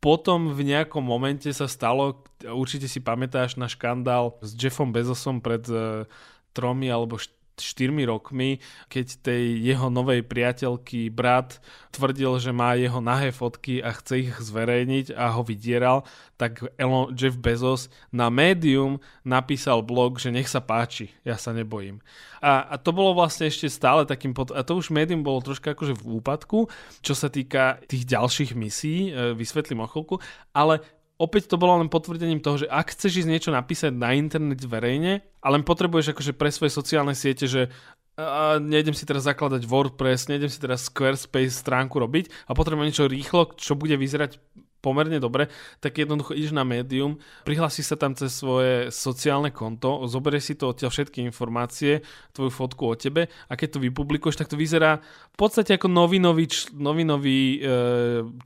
[0.00, 5.66] potom v nejakom momente sa stalo, určite si pamätáš na škandál s Jeffom Bezosom pred
[5.66, 6.06] uh,
[6.54, 8.60] tromi alebo št- 4 rokmi,
[8.92, 11.58] keď tej jeho novej priateľky brat
[11.96, 16.04] tvrdil, že má jeho nahé fotky a chce ich zverejniť a ho vydieral,
[16.36, 22.04] tak Elon, Jeff Bezos na Medium napísal blog, že nech sa páči, ja sa nebojím.
[22.44, 24.52] A, a to bolo vlastne ešte stále takým, pod...
[24.52, 26.68] a to už Medium bolo troška akože v úpadku,
[27.00, 30.20] čo sa týka tých ďalších misií, e, vysvetlím o chvíľku,
[30.52, 30.84] ale
[31.16, 35.24] opäť to bolo len potvrdením toho, že ak chceš ísť niečo napísať na internet verejne,
[35.40, 37.72] ale potrebuješ akože pre svoje sociálne siete, že
[38.16, 43.12] a nejdem si teraz zakladať WordPress, nejdem si teraz Squarespace stránku robiť a potrebujem niečo
[43.12, 44.40] rýchlo, čo bude vyzerať
[44.86, 45.50] pomerne dobre,
[45.82, 50.70] tak jednoducho ideš na médium, prihlásiš sa tam cez svoje sociálne konto, zoberieš si to
[50.70, 55.02] odtiaľ všetky informácie, tvoju fotku o tebe a keď to vypublikuješ, tak to vyzerá
[55.34, 56.46] v podstate ako novinový,
[56.78, 57.58] novinový e,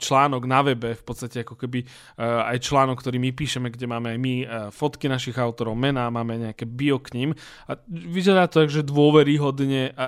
[0.01, 1.87] článok na webe, v podstate ako keby e,
[2.23, 6.41] aj článok, ktorý my píšeme, kde máme aj my e, fotky našich autorov, mená, máme
[6.41, 7.29] nejaké bio k ním
[7.69, 10.05] a vyzerá to tak, že dôveryhodne a,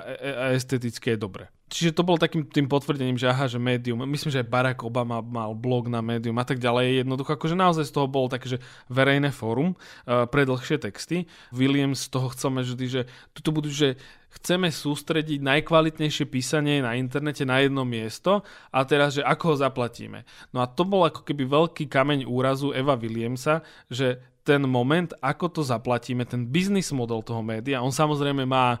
[0.56, 1.44] esteticky je dobre.
[1.64, 5.24] Čiže to bolo takým tým potvrdením, že aha, že médium, myslím, že aj Barack Obama
[5.24, 7.02] mal blog na médium a tak ďalej.
[7.02, 8.58] Jednoducho, akože naozaj z toho bolo také, že
[8.92, 11.24] verejné fórum uh, pre dlhšie texty.
[11.56, 13.00] Williams z toho chceme vždy, že
[13.32, 13.96] tu budú, že
[14.38, 20.28] chceme sústrediť najkvalitnejšie písanie na internete na jedno miesto a teraz, že ako ho zaplatíme.
[20.52, 25.48] No a to bol ako keby veľký kameň úrazu Eva Williamsa, že ten moment, ako
[25.48, 28.76] to zaplatíme, ten business model toho média, on samozrejme má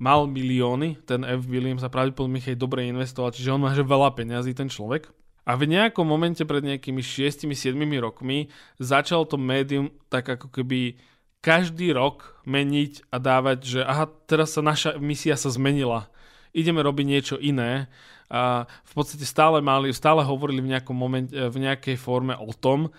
[0.00, 1.44] mal milióny, ten F.
[1.44, 5.12] Williams a pravdepodobne ich dobre investoval, čiže on má že veľa peňazí ten človek.
[5.44, 8.48] A v nejakom momente pred nejakými 6-7 rokmi
[8.80, 10.96] začal to médium tak ako keby
[11.40, 16.08] každý rok meniť a dávať, že aha, teraz sa naša misia sa zmenila,
[16.52, 17.88] ideme robiť niečo iné.
[18.30, 22.94] A v podstate stále mali, stále hovorili v nejakom momente, v nejakej forme o tom,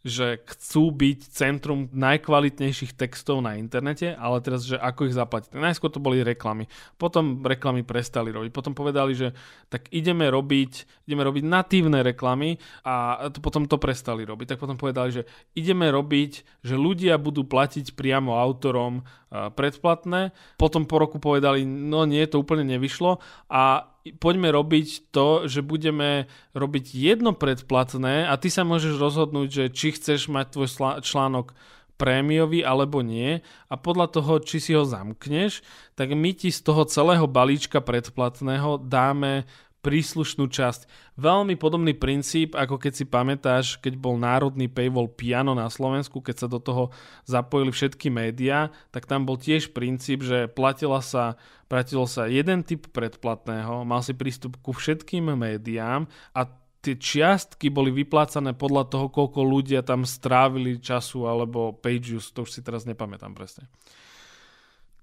[0.00, 5.52] že chcú byť centrum najkvalitnejších textov na internete, ale teraz, že ako ich zaplatiť.
[5.52, 9.36] Najskôr to boli reklamy, potom reklamy prestali robiť, potom povedali, že
[9.68, 14.56] tak ideme robiť, ideme robiť natívne reklamy a to, potom to prestali robiť.
[14.56, 20.96] Tak potom povedali, že ideme robiť, že ľudia budú platiť priamo autorom predplatné, potom po
[20.98, 23.86] roku povedali, no nie, to úplne nevyšlo a
[24.16, 29.92] poďme robiť to, že budeme robiť jedno predplatné a ty sa môžeš rozhodnúť, že či
[29.92, 30.68] chceš mať tvoj
[31.04, 31.52] článok
[32.00, 33.44] prémiový alebo nie.
[33.68, 35.60] A podľa toho, či si ho zamkneš,
[36.00, 39.44] tak my ti z toho celého balíčka predplatného dáme
[39.80, 40.84] príslušnú časť.
[41.16, 46.36] Veľmi podobný princíp, ako keď si pamätáš, keď bol národný paywall Piano na Slovensku, keď
[46.44, 46.92] sa do toho
[47.24, 51.40] zapojili všetky médiá, tak tam bol tiež princíp, že platila sa,
[51.72, 56.04] platilo sa jeden typ predplatného, mal si prístup ku všetkým médiám
[56.36, 56.40] a
[56.80, 62.48] tie čiastky boli vyplácané podľa toho, koľko ľudia tam strávili času alebo page use, to
[62.48, 63.68] už si teraz nepamätám presne.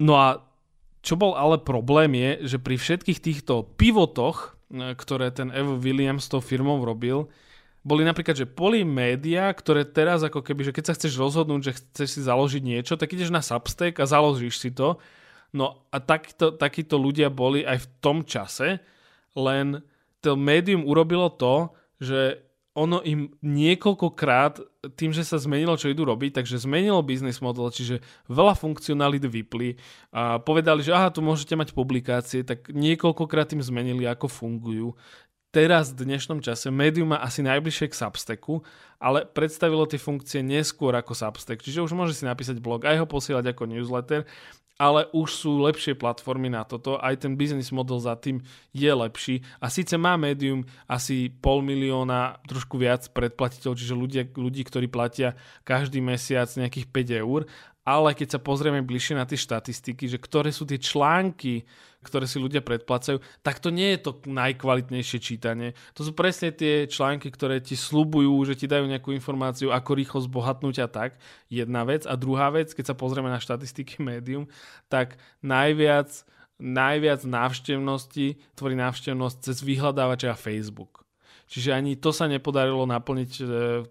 [0.02, 0.42] No a
[1.06, 6.32] čo bol ale problém je, že pri všetkých týchto pivotoch ktoré ten Ev Williams s
[6.32, 7.27] tou firmou robil,
[7.88, 11.77] boli napríklad, že boli médiá, ktoré teraz ako keby, že keď sa chceš rozhodnúť, že
[11.80, 14.99] chceš si založiť niečo, tak ideš na Substack a založíš si to.
[15.56, 18.84] No a takýto, takíto ľudia boli aj v tom čase,
[19.39, 19.80] len
[20.19, 21.71] to médium urobilo to,
[22.03, 22.43] že
[22.78, 24.62] ono im niekoľkokrát
[24.94, 29.82] tým, že sa zmenilo, čo idú robiť, takže zmenilo business model, čiže veľa funkcionalit vypli
[30.13, 34.94] a povedali, že aha, tu môžete mať publikácie, tak niekoľkokrát im zmenili, ako fungujú.
[35.50, 38.62] Teraz v dnešnom čase médium má asi najbližšie k Substacku,
[39.02, 43.08] ale predstavilo tie funkcie neskôr ako Substack, čiže už môže si napísať blog aj ho
[43.10, 44.22] posielať ako newsletter
[44.78, 49.36] ale už sú lepšie platformy na toto, aj ten business model za tým je lepší.
[49.58, 55.34] A síce má Medium asi pol milióna, trošku viac predplatiteľov, čiže ľudia, ľudí, ktorí platia
[55.66, 57.42] každý mesiac nejakých 5 eur,
[57.88, 61.63] ale keď sa pozrieme bližšie na tie štatistiky, že ktoré sú tie články,
[62.04, 65.71] ktoré si ľudia predplacajú, tak to nie je to najkvalitnejšie čítanie.
[65.95, 70.19] To sú presne tie články, ktoré ti slubujú, že ti dajú nejakú informáciu, ako rýchlo
[70.19, 71.15] zbohatnúť a tak.
[71.47, 72.04] Jedna vec.
[72.04, 74.52] A druhá vec, keď sa pozrieme na štatistiky médium,
[74.91, 76.12] tak najviac,
[76.60, 81.07] najviac návštevnosti tvorí návštevnosť cez vyhľadávače a Facebook.
[81.47, 83.43] Čiže ani to sa nepodarilo naplniť e,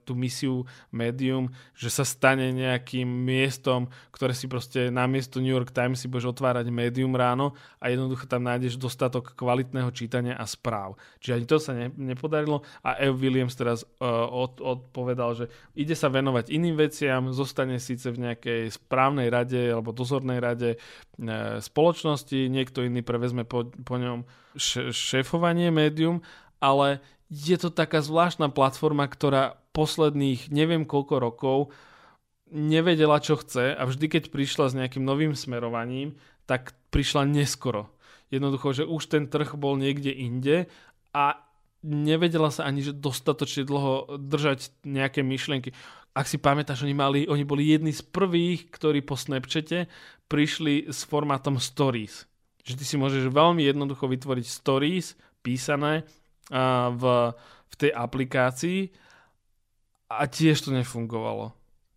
[0.04, 6.04] tú misiu médium, že sa stane nejakým miestom, ktoré si proste namiesto New York Times
[6.04, 11.00] si budeš otvárať médium ráno a jednoducho tam nájdeš dostatok kvalitného čítania a správ.
[11.24, 15.96] Čiže ani to sa ne, nepodarilo a Ev Williams teraz uh, od, odpovedal, že ide
[15.96, 22.52] sa venovať iným veciam, zostane síce v nejakej správnej rade alebo dozornej rade uh, spoločnosti,
[22.52, 24.28] niekto iný prevezme po, po ňom
[24.92, 26.24] šéfovanie médium,
[26.60, 31.58] ale je to taká zvláštna platforma, ktorá posledných neviem koľko rokov
[32.50, 36.14] nevedela, čo chce a vždy, keď prišla s nejakým novým smerovaním,
[36.46, 37.90] tak prišla neskoro.
[38.30, 40.70] Jednoducho, že už ten trh bol niekde inde
[41.10, 41.42] a
[41.86, 45.74] nevedela sa ani že dostatočne dlho držať nejaké myšlienky.
[46.16, 49.90] Ak si pamätáš, oni, mali, oni boli jedni z prvých, ktorí po Snapchate
[50.26, 52.24] prišli s formátom Stories.
[52.66, 56.08] Že ty si môžeš veľmi jednoducho vytvoriť Stories písané
[56.92, 57.04] v,
[57.66, 58.90] v tej aplikácii
[60.06, 61.50] a tiež to nefungovalo.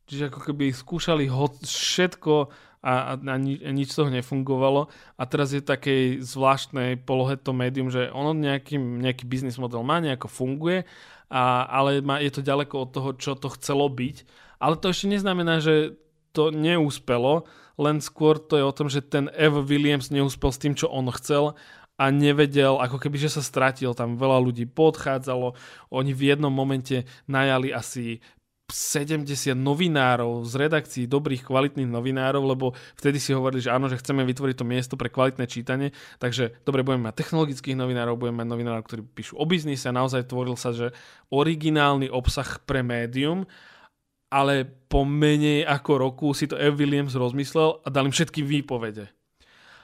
[0.09, 2.49] Čiže ako keby skúšali ho, všetko
[2.81, 7.38] a, a, a, ni, a nič z toho nefungovalo a teraz je takej zvláštnej polohe
[7.38, 10.88] to médium, že ono nejaký, nejaký biznis model má, nejako funguje,
[11.29, 14.25] a, ale má, je to ďaleko od toho, čo to chcelo byť.
[14.57, 15.93] Ale to ešte neznamená, že
[16.33, 17.45] to neúspelo,
[17.79, 21.07] len skôr to je o tom, že ten Ev Williams neúspel s tým, čo on
[21.15, 21.55] chcel
[21.99, 25.51] a nevedel, ako keby, že sa stratil, tam veľa ľudí podchádzalo,
[25.91, 28.23] oni v jednom momente najali asi
[28.69, 29.25] 70
[29.57, 34.55] novinárov z redakcií, dobrých, kvalitných novinárov, lebo vtedy si hovorili, že áno, že chceme vytvoriť
[34.55, 35.89] to miesto pre kvalitné čítanie,
[36.21, 39.89] takže dobre, budeme mať technologických novinárov, budeme mať novinárov, ktorí píšu o biznise.
[39.89, 40.93] A naozaj tvoril sa, že
[41.33, 43.49] originálny obsah pre médium,
[44.29, 49.18] ale po menej ako roku si to Ev Williams rozmyslel a dal im všetky výpovede.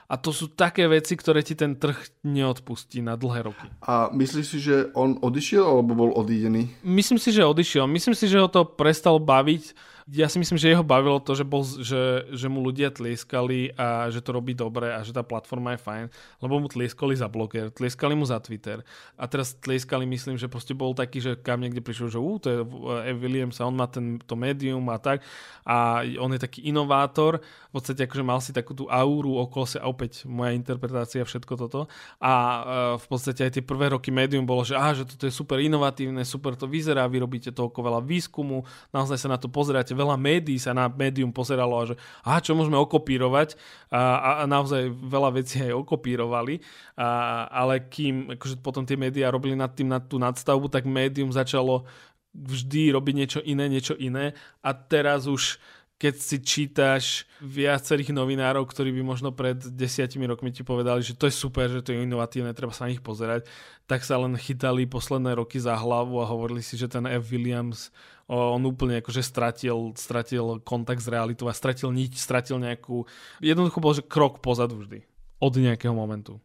[0.06, 3.66] A to sú také veci, ktoré ti ten trh neodpustí na dlhé roky.
[3.82, 6.78] A myslíš si, že on odišiel alebo bol odídený?
[6.86, 7.90] Myslím si, že odišiel.
[7.90, 9.95] Myslím si, že ho to prestal baviť.
[10.06, 14.06] Ja si myslím, že jeho bavilo to, že, bol, že, že mu ľudia tlieskali a
[14.14, 16.06] že to robí dobre a že tá platforma je fajn,
[16.46, 18.86] lebo mu tlieskali za bloger, tlieskali mu za Twitter
[19.18, 22.48] a teraz tlieskali, myslím, že proste bol taký, že kam niekde prišiel, že ú, to
[22.54, 22.60] je
[23.02, 25.26] Ev Williams a on má ten, to médium a tak.
[25.66, 29.90] A on je taký inovátor, v podstate akože mal si takú tú auru okolo sa,
[29.90, 31.90] opäť moja interpretácia, všetko toto.
[32.22, 32.62] A uh,
[33.02, 36.22] v podstate aj tie prvé roky médium bolo, že, aha, že toto je super inovatívne,
[36.22, 38.62] super to vyzerá, vy robíte toľko veľa výskumu,
[38.94, 42.54] naozaj sa na to pozeráte veľa médií sa na médium pozeralo a že aha, čo
[42.54, 43.56] môžeme okopírovať?
[43.90, 46.60] A, a naozaj veľa vecí aj okopírovali,
[47.00, 51.32] a, ale kým akože potom tie médiá robili nad tým na tú nadstavbu, tak médium
[51.32, 51.88] začalo
[52.36, 54.36] vždy robiť niečo iné, niečo iné.
[54.60, 55.56] A teraz už
[55.96, 61.32] keď si čítaš viacerých novinárov, ktorí by možno pred desiatimi rokmi ti povedali, že to
[61.32, 63.48] je super, že to je inovatívne, treba sa na nich pozerať,
[63.88, 67.32] tak sa len chytali posledné roky za hlavu a hovorili si, že ten F.
[67.32, 73.06] Williams on úplne akože stratil, stratil kontakt s realitou a stratil niť, stratil nejakú...
[73.38, 75.06] Jednoducho bol, že krok pozadu vždy.
[75.38, 76.42] Od nejakého momentu.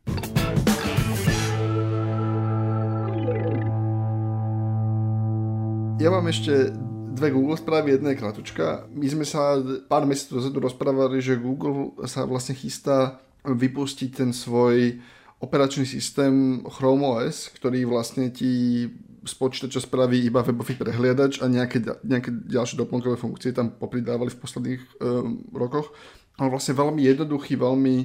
[6.01, 6.73] Ja mám ešte
[7.13, 8.89] dve Google správy, jedna je kratučka.
[8.93, 15.01] My sme sa pár mesiacov dozadu rozprávali, že Google sa vlastne chystá vypustiť ten svoj
[15.41, 18.87] operačný systém Chrome OS, ktorý vlastne ti
[19.21, 24.41] z počítača spraví iba webový prehliadač a nejaké, nejaké ďalšie doplnkové funkcie tam popridávali v
[24.41, 25.93] posledných um, rokoch.
[26.41, 27.97] Ale vlastne veľmi jednoduchý, veľmi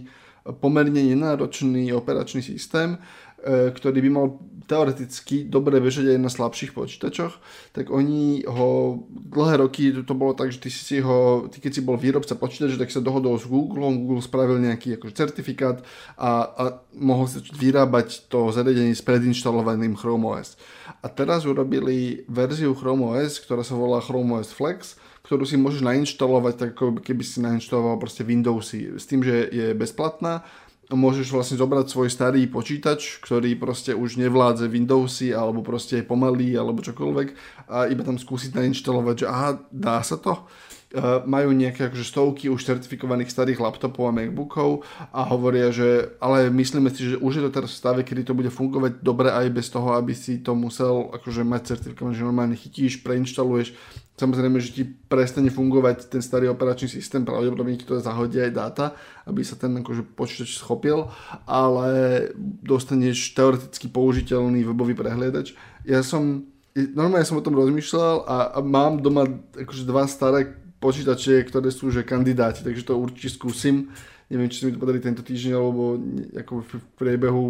[0.60, 3.00] pomerne nenáročný operačný systém,
[3.46, 4.28] ktorý by mal
[4.66, 7.38] teoreticky dobre bežať aj na slabších počítačoch,
[7.72, 11.82] tak oni ho dlhé roky, to bolo tak, že ty si ho, ty keď si
[11.86, 15.86] bol výrobca počítača, tak sa dohodol s Google, Google spravil nejaký akože certifikát
[16.18, 16.64] a, a
[16.98, 20.58] mohol sa vyrábať to zariadenie s predinštalovaným Chrome OS.
[21.06, 25.82] A teraz urobili verziu Chrome OS, ktorá sa volá Chrome OS Flex, ktorú si môžeš
[25.82, 30.46] nainštalovať, tak ako keby si nainštaloval proste Windowsy, s tým, že je bezplatná
[30.94, 36.54] môžeš vlastne zobrať svoj starý počítač, ktorý proste už nevládze Windowsy alebo proste je pomalý
[36.54, 37.28] alebo čokoľvek
[37.74, 40.46] a iba tam skúsiť nainštalovať, že aha, dá sa to.
[40.94, 46.48] Uh, majú nejaké akože stovky už certifikovaných starých laptopov a Macbookov a hovoria, že ale
[46.48, 49.50] myslíme si, že už je to teraz v stave, kedy to bude fungovať dobre aj
[49.52, 53.76] bez toho, aby si to musel akože mať certifikované, že normálne chytíš, preinštaluješ
[54.16, 58.86] Samozrejme, že ti prestane fungovať ten starý operačný systém, pravdepodobne ti to zahodia aj dáta,
[59.28, 61.12] aby sa ten akože, počítač schopil,
[61.44, 62.32] ale
[62.64, 65.52] dostaneš teoreticky použiteľný webový prehliadač.
[65.84, 66.48] Ja som,
[66.96, 71.90] normálne som o tom rozmýšľal a, a mám doma akože dva staré počítače, ktoré sú
[71.90, 73.90] že kandidáti, takže to určite skúsim.
[74.30, 76.02] Neviem, či sa mi to podarí tento týždeň alebo
[76.34, 77.44] ako v priebehu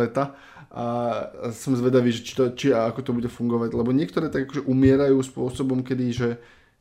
[0.00, 0.36] leta
[0.72, 0.84] a
[1.52, 4.64] som zvedavý, že či, to, či a ako to bude fungovať, lebo niektoré tak akože
[4.64, 6.28] umierajú spôsobom, kedy, že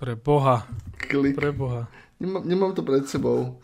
[0.00, 0.64] Pre boha.
[0.96, 1.36] Klik.
[1.36, 1.92] Pre boha.
[2.16, 3.60] Nemám, nemám to pred sebou.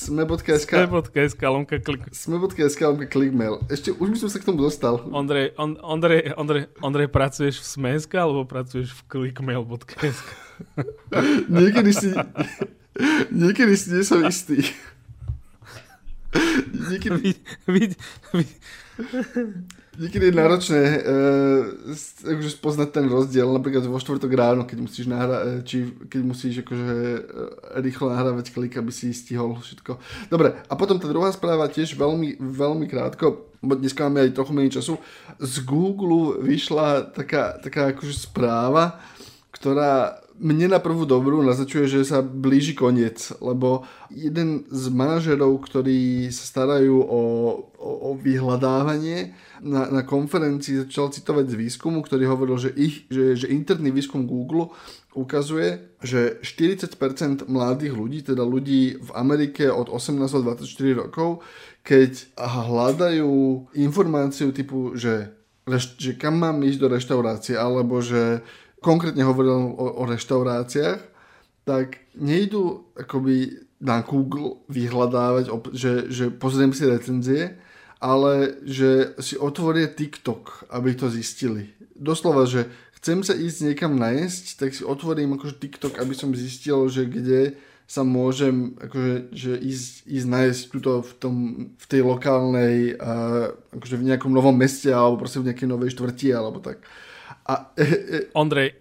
[0.00, 2.08] Sme.sk Sme.sk lomka klik.
[2.16, 3.60] Sme.sk lomka clickmail.
[3.68, 5.04] Ešte, už by som sa k tomu dostal.
[5.12, 10.24] Ondrej, on, Ondrej, Ondrej, Ondrej, pracuješ v Sme.sk alebo pracuješ v clickmail.sk?
[11.52, 12.16] niekedy si...
[13.28, 14.64] Niekedy si nie som istý.
[16.88, 17.20] Niekedy...
[17.20, 17.92] Vid, vid,
[18.32, 18.50] vid.
[20.00, 21.60] Niekedy je náročné uh,
[22.24, 25.76] akože spoznať ten rozdiel, napríklad vo štvrtok ráno, keď musíš nahrávať, eh, či
[26.08, 27.20] keď musíš akože uh,
[27.84, 30.00] rýchlo nahrávať klik, aby si stihol všetko.
[30.32, 34.52] Dobre, a potom tá druhá správa tiež veľmi, veľmi krátko, bo dneska máme aj trochu
[34.56, 34.96] menej času.
[35.36, 38.96] Z Google vyšla taká, taká akože správa,
[39.50, 46.32] ktorá mne na prvú dobrú naznačuje, že sa blíži koniec, lebo jeden z manažerov, ktorí
[46.32, 47.22] sa starajú o,
[47.76, 53.36] o, o vyhľadávanie, na, na konferencii začal citovať z výskumu, ktorý hovoril, že, ich, že,
[53.36, 54.72] že interný výskum Google
[55.12, 61.44] ukazuje, že 40% mladých ľudí, teda ľudí v Amerike od 18 do 24 rokov,
[61.84, 63.32] keď hľadajú
[63.76, 65.36] informáciu typu, že,
[66.00, 68.40] že kam mám ísť do reštaurácie, alebo že
[68.80, 71.00] konkrétne hovoril o, o reštauráciách,
[71.64, 77.56] tak nejdu akoby na Google vyhľadávať, že, že pozriem si recenzie,
[78.00, 81.72] ale že si otvoria TikTok, aby to zistili.
[81.96, 82.68] Doslova, že
[83.00, 87.60] chcem sa ísť niekam najesť, tak si otvorím akože TikTok, aby som zistil, že kde
[87.90, 91.36] sa môžem akože, že ísť, ísť nájsť tuto v, tom,
[91.74, 96.28] v tej lokálnej, uh, akože v nejakom novom meste alebo proste v nejakej novej štvrti
[96.30, 96.78] alebo tak.
[97.50, 98.78] A, e, e, Ondrej,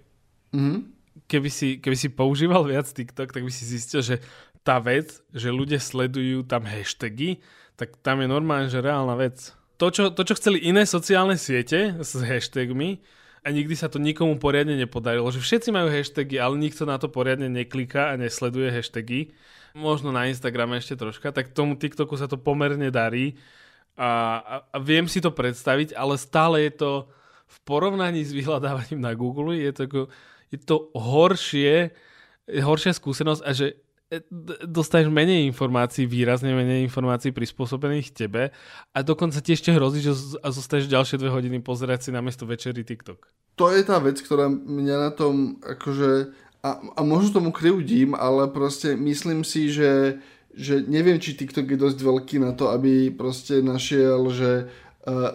[0.53, 0.86] uh-huh.
[1.26, 4.22] keby, si, keby si používal viac TikTok, tak by si zistil, že
[4.61, 7.41] tá vec, že ľudia sledujú tam hashtagy,
[7.74, 9.57] tak tam je normálne, že reálna vec.
[9.82, 13.01] To čo, to, čo chceli iné sociálne siete s hashtagmi,
[13.39, 17.07] a nikdy sa to nikomu poriadne nepodarilo, že všetci majú hashtagy, ale nikto na to
[17.07, 19.32] poriadne nekliká a nesleduje hashtagy.
[19.72, 23.39] Možno na Instagrame ešte troška, tak tomu TikToku sa to pomerne darí
[23.95, 26.91] a, a, a viem si to predstaviť, ale stále je to
[27.50, 30.02] v porovnaní s vyhľadávaním na Google je to, ako,
[30.54, 31.89] je to horšie,
[32.45, 33.68] horšia skúsenosť a že
[34.66, 38.50] dostaneš menej informácií, výrazne menej informácií prispôsobených tebe
[38.89, 43.30] a dokonca ti ešte hrozí, že zostaneš ďalšie dve hodiny pozerať si namiesto večery TikTok.
[43.62, 46.34] To je tá vec, ktorá mňa na tom akože
[46.66, 50.18] a, a možno tomu krivdím, ale proste myslím si, že,
[50.58, 54.74] že neviem, či TikTok je dosť veľký na to, aby proste našiel, že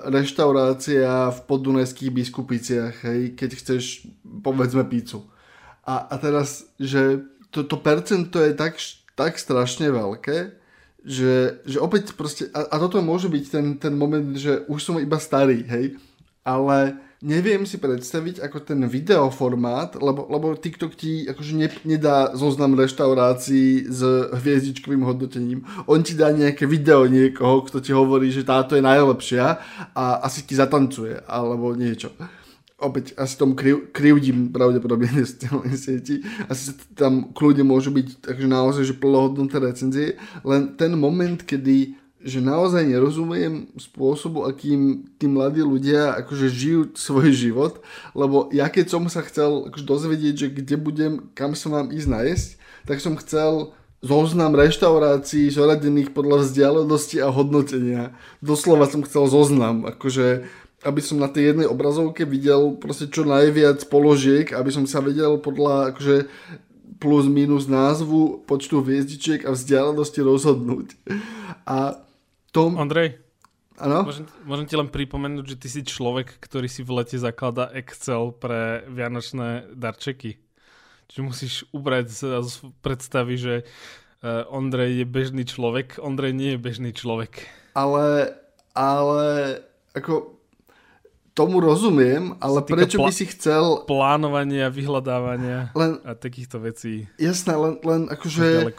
[0.08, 4.08] reštaurácia v poddunajských biskupiciach, hej, keď chceš
[4.42, 5.24] povedzme pícu.
[5.84, 8.80] A, a teraz, že to, to percento je tak,
[9.14, 10.58] tak strašne veľké,
[11.04, 14.96] že, že opäť proste, a, a toto môže byť ten, ten moment, že už som
[14.96, 16.00] iba starý, hej,
[16.40, 22.76] ale neviem si predstaviť ako ten videoformát, lebo, lebo TikTok ti akože ne, nedá zoznam
[22.76, 24.00] reštaurácií s
[24.36, 25.64] hviezdičkovým hodnotením.
[25.88, 29.44] On ti dá nejaké video niekoho, kto ti hovorí, že táto je najlepšia
[29.96, 32.12] a asi ti zatancuje, alebo niečo
[32.84, 36.20] opäť asi tomu kriv, krivdím pravdepodobne sociálnej sieti.
[36.52, 42.40] Asi tam kľudne môžu byť takže naozaj že plnohodnotné recenzie, len ten moment, kedy že
[42.40, 47.84] naozaj nerozumiem spôsobu, akým tí mladí ľudia akože žijú svoj život,
[48.16, 52.08] lebo ja keď som sa chcel akože dozvedieť, že kde budem, kam sa mám ísť
[52.08, 52.48] nájsť,
[52.88, 58.16] tak som chcel zoznam reštaurácií zoradených podľa vzdialenosti a hodnotenia.
[58.44, 60.48] Doslova som chcel zoznam, akože
[60.84, 65.40] aby som na tej jednej obrazovke videl proste čo najviac položiek, aby som sa vedel
[65.40, 66.28] podľa akože
[67.00, 70.96] plus minus názvu, počtu hviezdičiek a vzdialenosti rozhodnúť.
[71.64, 72.03] A
[72.54, 72.78] tom...
[72.78, 73.18] Andrej,
[73.74, 74.06] Ano?
[74.06, 78.30] Môžem, môžem ti len pripomenúť, že ty si človek, ktorý si v lete zaklada Excel
[78.30, 80.38] pre vianočné darčeky.
[81.10, 82.22] Čiže musíš ubrať z
[82.86, 85.98] predstavy, že uh, Ondrej je bežný človek.
[85.98, 87.50] Ondrej nie je bežný človek.
[87.74, 88.38] Ale,
[88.78, 89.22] ale
[89.90, 90.38] ako
[91.34, 93.82] tomu rozumiem, ale prečo by si chcel...
[93.90, 97.10] Plánovania, vyhľadávania len, a takýchto vecí.
[97.18, 98.70] Jasné, len, len akože...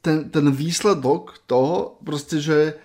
[0.00, 2.80] Ten, ten výsledok toho, proste, že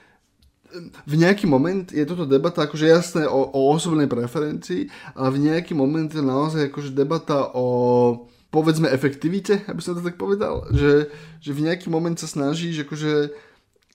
[1.07, 5.71] v nejaký moment je toto debata akože jasné o, o osobnej preferencii, ale v nejaký
[5.71, 11.11] moment je naozaj akože debata o povedzme efektivite, aby som to tak povedal, že,
[11.43, 13.35] že v nejaký moment sa snažíš akože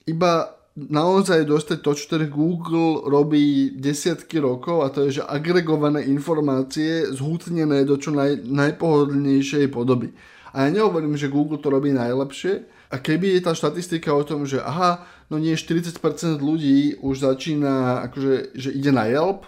[0.05, 6.07] iba naozaj dostať to, čo teda Google robí desiatky rokov a to je, že agregované
[6.07, 10.13] informácie zhutnené do čo naj, najpohodlnejšej podoby.
[10.55, 12.63] A ja nehovorím, že Google to robí najlepšie.
[12.91, 15.95] A keby je tá štatistika o tom, že aha, no nie 40%
[16.43, 19.47] ľudí už začína, akože, že ide na Yelp,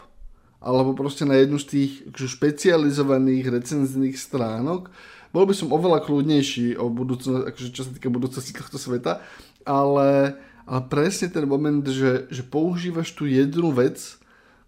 [0.64, 4.88] alebo proste na jednu z tých akože špecializovaných recenzných stránok,
[5.36, 9.20] bol by som oveľa kľudnejší o budúcnosti, akože čo sa týka budúcnosti tohto sveta,
[9.68, 14.00] ale ale presne ten moment, že, že používaš tú jednu vec,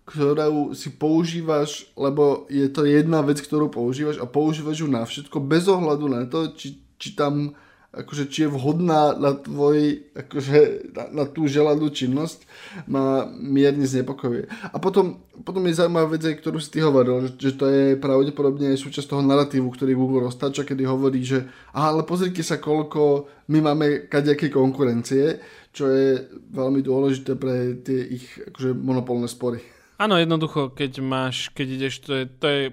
[0.05, 5.39] ktorú si používaš, lebo je to jedna vec, ktorú používaš a používaš ju na všetko
[5.41, 7.55] bez ohľadu na to, či, či tam
[7.95, 12.43] akože či je vhodná na tvoj, akože na, na tú želanú činnosť,
[12.91, 14.51] ma mierne znepokojuje.
[14.71, 18.75] A potom, potom je zaujímavá vec, ktorú si ty hovoril, že, že to je pravdepodobne
[18.75, 23.31] aj súčasť toho narratívu, ktorý Google roztáča, kedy hovorí, že aha, ale pozrite sa, koľko
[23.47, 25.39] my máme kadejaké konkurencie,
[25.71, 29.63] čo je veľmi dôležité pre tie ich akože, monopolné spory.
[29.95, 32.63] Áno, jednoducho, keď máš, keď ideš, to je, to je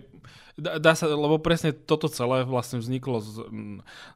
[0.58, 3.46] dá sa, lebo presne toto celé vlastne vzniklo z,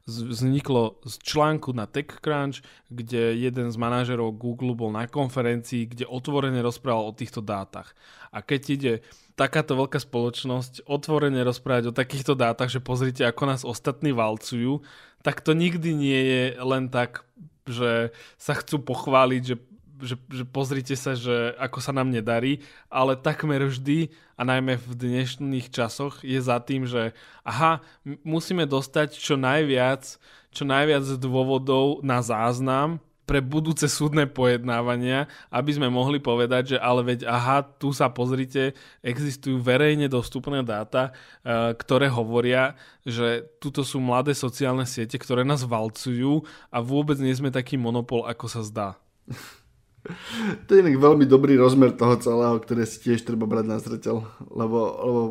[0.05, 2.61] z, vzniklo z článku na TechCrunch,
[2.93, 7.97] kde jeden z manažerov Google bol na konferencii, kde otvorene rozprával o týchto dátach.
[8.29, 8.93] A keď ide
[9.33, 14.81] takáto veľká spoločnosť otvorene rozprávať o takýchto dátach, že pozrite, ako nás ostatní valcujú,
[15.25, 17.25] tak to nikdy nie je len tak
[17.67, 19.55] že sa chcú pochváliť, že,
[20.01, 24.89] že, že pozrite sa, že ako sa nám nedarí, ale takmer vždy a najmä v
[24.93, 27.81] dnešných časoch je za tým, že aha,
[28.21, 30.17] musíme dostať čo najviac,
[30.53, 37.03] čo najviac dôvodov na záznam, pre budúce súdne pojednávania, aby sme mohli povedať, že ale
[37.03, 38.71] veď aha, tu sa pozrite,
[39.03, 41.11] existujú verejne dostupné dáta,
[41.43, 47.35] e, ktoré hovoria, že tuto sú mladé sociálne siete, ktoré nás valcujú a vôbec nie
[47.35, 48.89] sme taký monopol, ako sa zdá.
[50.65, 54.23] To je inak veľmi dobrý rozmer toho celého, ktoré si tiež treba brať na zreteľ,
[54.51, 55.21] lebo, lebo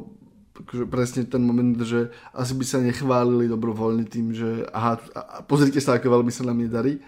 [0.64, 5.00] akože presne ten moment, že asi by sa nechválili dobrovoľne tým, že aha,
[5.44, 7.00] pozrite sa, ako veľmi sa nám nedarí,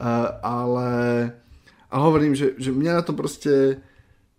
[0.00, 0.88] uh, ale,
[1.92, 3.80] hovorím, že, že mňa na to proste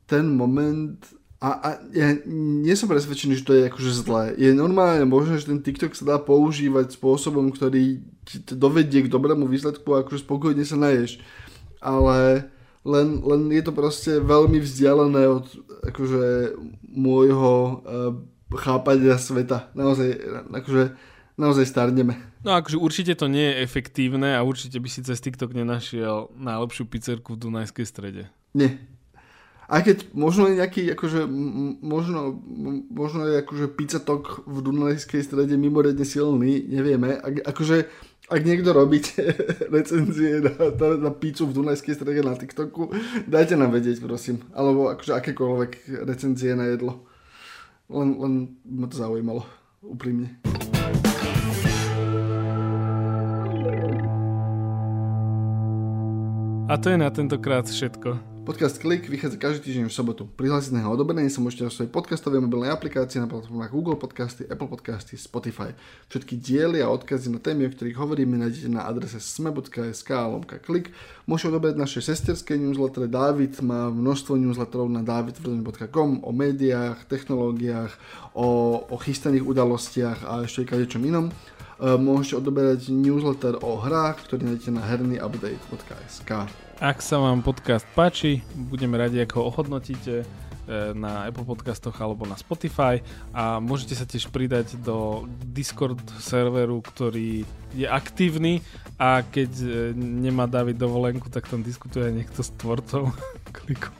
[0.10, 0.98] ten moment
[1.46, 4.24] a, a ja nie som presvedčený, že to je akože zlé.
[4.40, 9.46] Je normálne možné, že ten TikTok sa dá používať spôsobom, ktorý ti dovedie k dobrému
[9.46, 11.22] výsledku a akože spokojne sa naješ.
[11.84, 12.50] Ale
[12.86, 15.46] len, len je to proste veľmi vzdialené od
[15.90, 16.54] akože
[16.86, 18.14] môjho uh,
[18.54, 19.74] chápania sveta.
[19.74, 20.10] Naozaj,
[20.54, 20.84] akože,
[21.36, 22.16] naozaj starneme.
[22.46, 26.86] No akože určite to nie je efektívne a určite by si cez TikTok nenašiel najlepšiu
[26.86, 28.30] pizzerku v Dunajskej strede.
[28.54, 28.78] Nie.
[29.66, 31.26] Aj keď možno je nejaký, akože,
[31.82, 32.38] možno,
[32.94, 37.18] možno je akože pizzatok v Dunajskej strede mimoriadne silný, nevieme.
[37.18, 37.90] Ak, akože
[38.26, 39.22] ak niekto robíte
[39.76, 42.90] recenzie na, na, na pizzu v Dunajskej strede na TikToku,
[43.30, 44.42] dajte nám vedieť, prosím.
[44.58, 47.06] Alebo akože akékoľvek recenzie na jedlo.
[47.86, 48.34] Len, len
[48.66, 49.46] ma to zaujímalo,
[49.86, 50.42] úprimne.
[56.66, 58.35] A to je na tentokrát všetko.
[58.46, 60.30] Podcast Klik vychádza každý týždeň v sobotu.
[60.30, 64.46] Prihlásiť na jeho odoberenie sa môžete na svojej podcastovej mobilnej aplikácii na platformách Google Podcasty,
[64.46, 65.74] Apple Podcasty, Spotify.
[66.14, 70.94] Všetky diely a odkazy na témy, o ktorých hovoríme, nájdete na adrese sme.sk lomka klik.
[71.26, 73.10] Môžete odoberať naše sesterské newslettery.
[73.10, 77.98] David má množstvo newsletterov na davidvrdoň.com o médiách, technológiách,
[78.38, 81.34] o, o chystaných udalostiach a ešte kadečom inom.
[81.82, 86.65] E, môžete odoberať newsletter o hrách, ktorý nájdete na hernyupdate.sk.
[86.84, 90.26] Ak sa vám podcast páči, budeme radi, ako ho ohodnotíte eh,
[90.92, 93.00] na Apple podcastoch alebo na Spotify
[93.32, 95.24] a môžete sa tiež pridať do
[95.56, 98.60] Discord serveru, ktorý je aktívny
[99.00, 103.16] a keď eh, nemá David dovolenku, tak tam diskutuje niekto s tvorcom
[103.56, 103.96] kliku.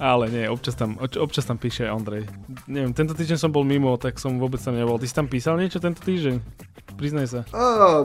[0.00, 2.24] Ale nie, občas tam, občas tam píše aj Ondrej.
[2.64, 4.96] Neviem, tento týždeň som bol mimo, tak som vôbec tam nebol.
[4.96, 6.40] Ty si tam písal niečo tento týždeň?
[6.96, 7.40] Priznaj sa.
[7.52, 8.00] A,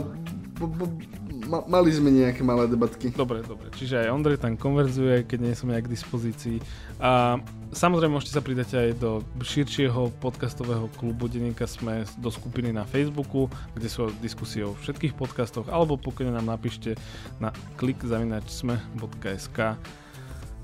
[0.59, 1.20] b- b-
[1.51, 3.11] ma- mali sme nejaké malé debatky.
[3.11, 3.67] Dobre, dobre.
[3.75, 6.63] Čiže aj Ondrej tam konverzuje, keď nie som ja k dispozícii.
[7.03, 7.35] A
[7.75, 13.51] samozrejme môžete sa pridať aj do širšieho podcastového klubu Denníka Sme do skupiny na Facebooku,
[13.75, 16.95] kde sú diskusie o všetkých podcastoch, alebo pokiaľ nám napíšte
[17.43, 19.59] na klikzavinačsme.sk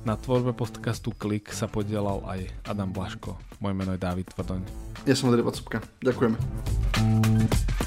[0.08, 3.36] na tvorbe podcastu Klik sa podielal aj Adam Blaško.
[3.60, 4.64] Moje meno je David Tvrdoň.
[5.04, 5.84] Ja som Andrej Vacupka.
[6.00, 7.87] Ďakujeme.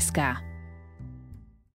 [0.01, 0.50] KSK.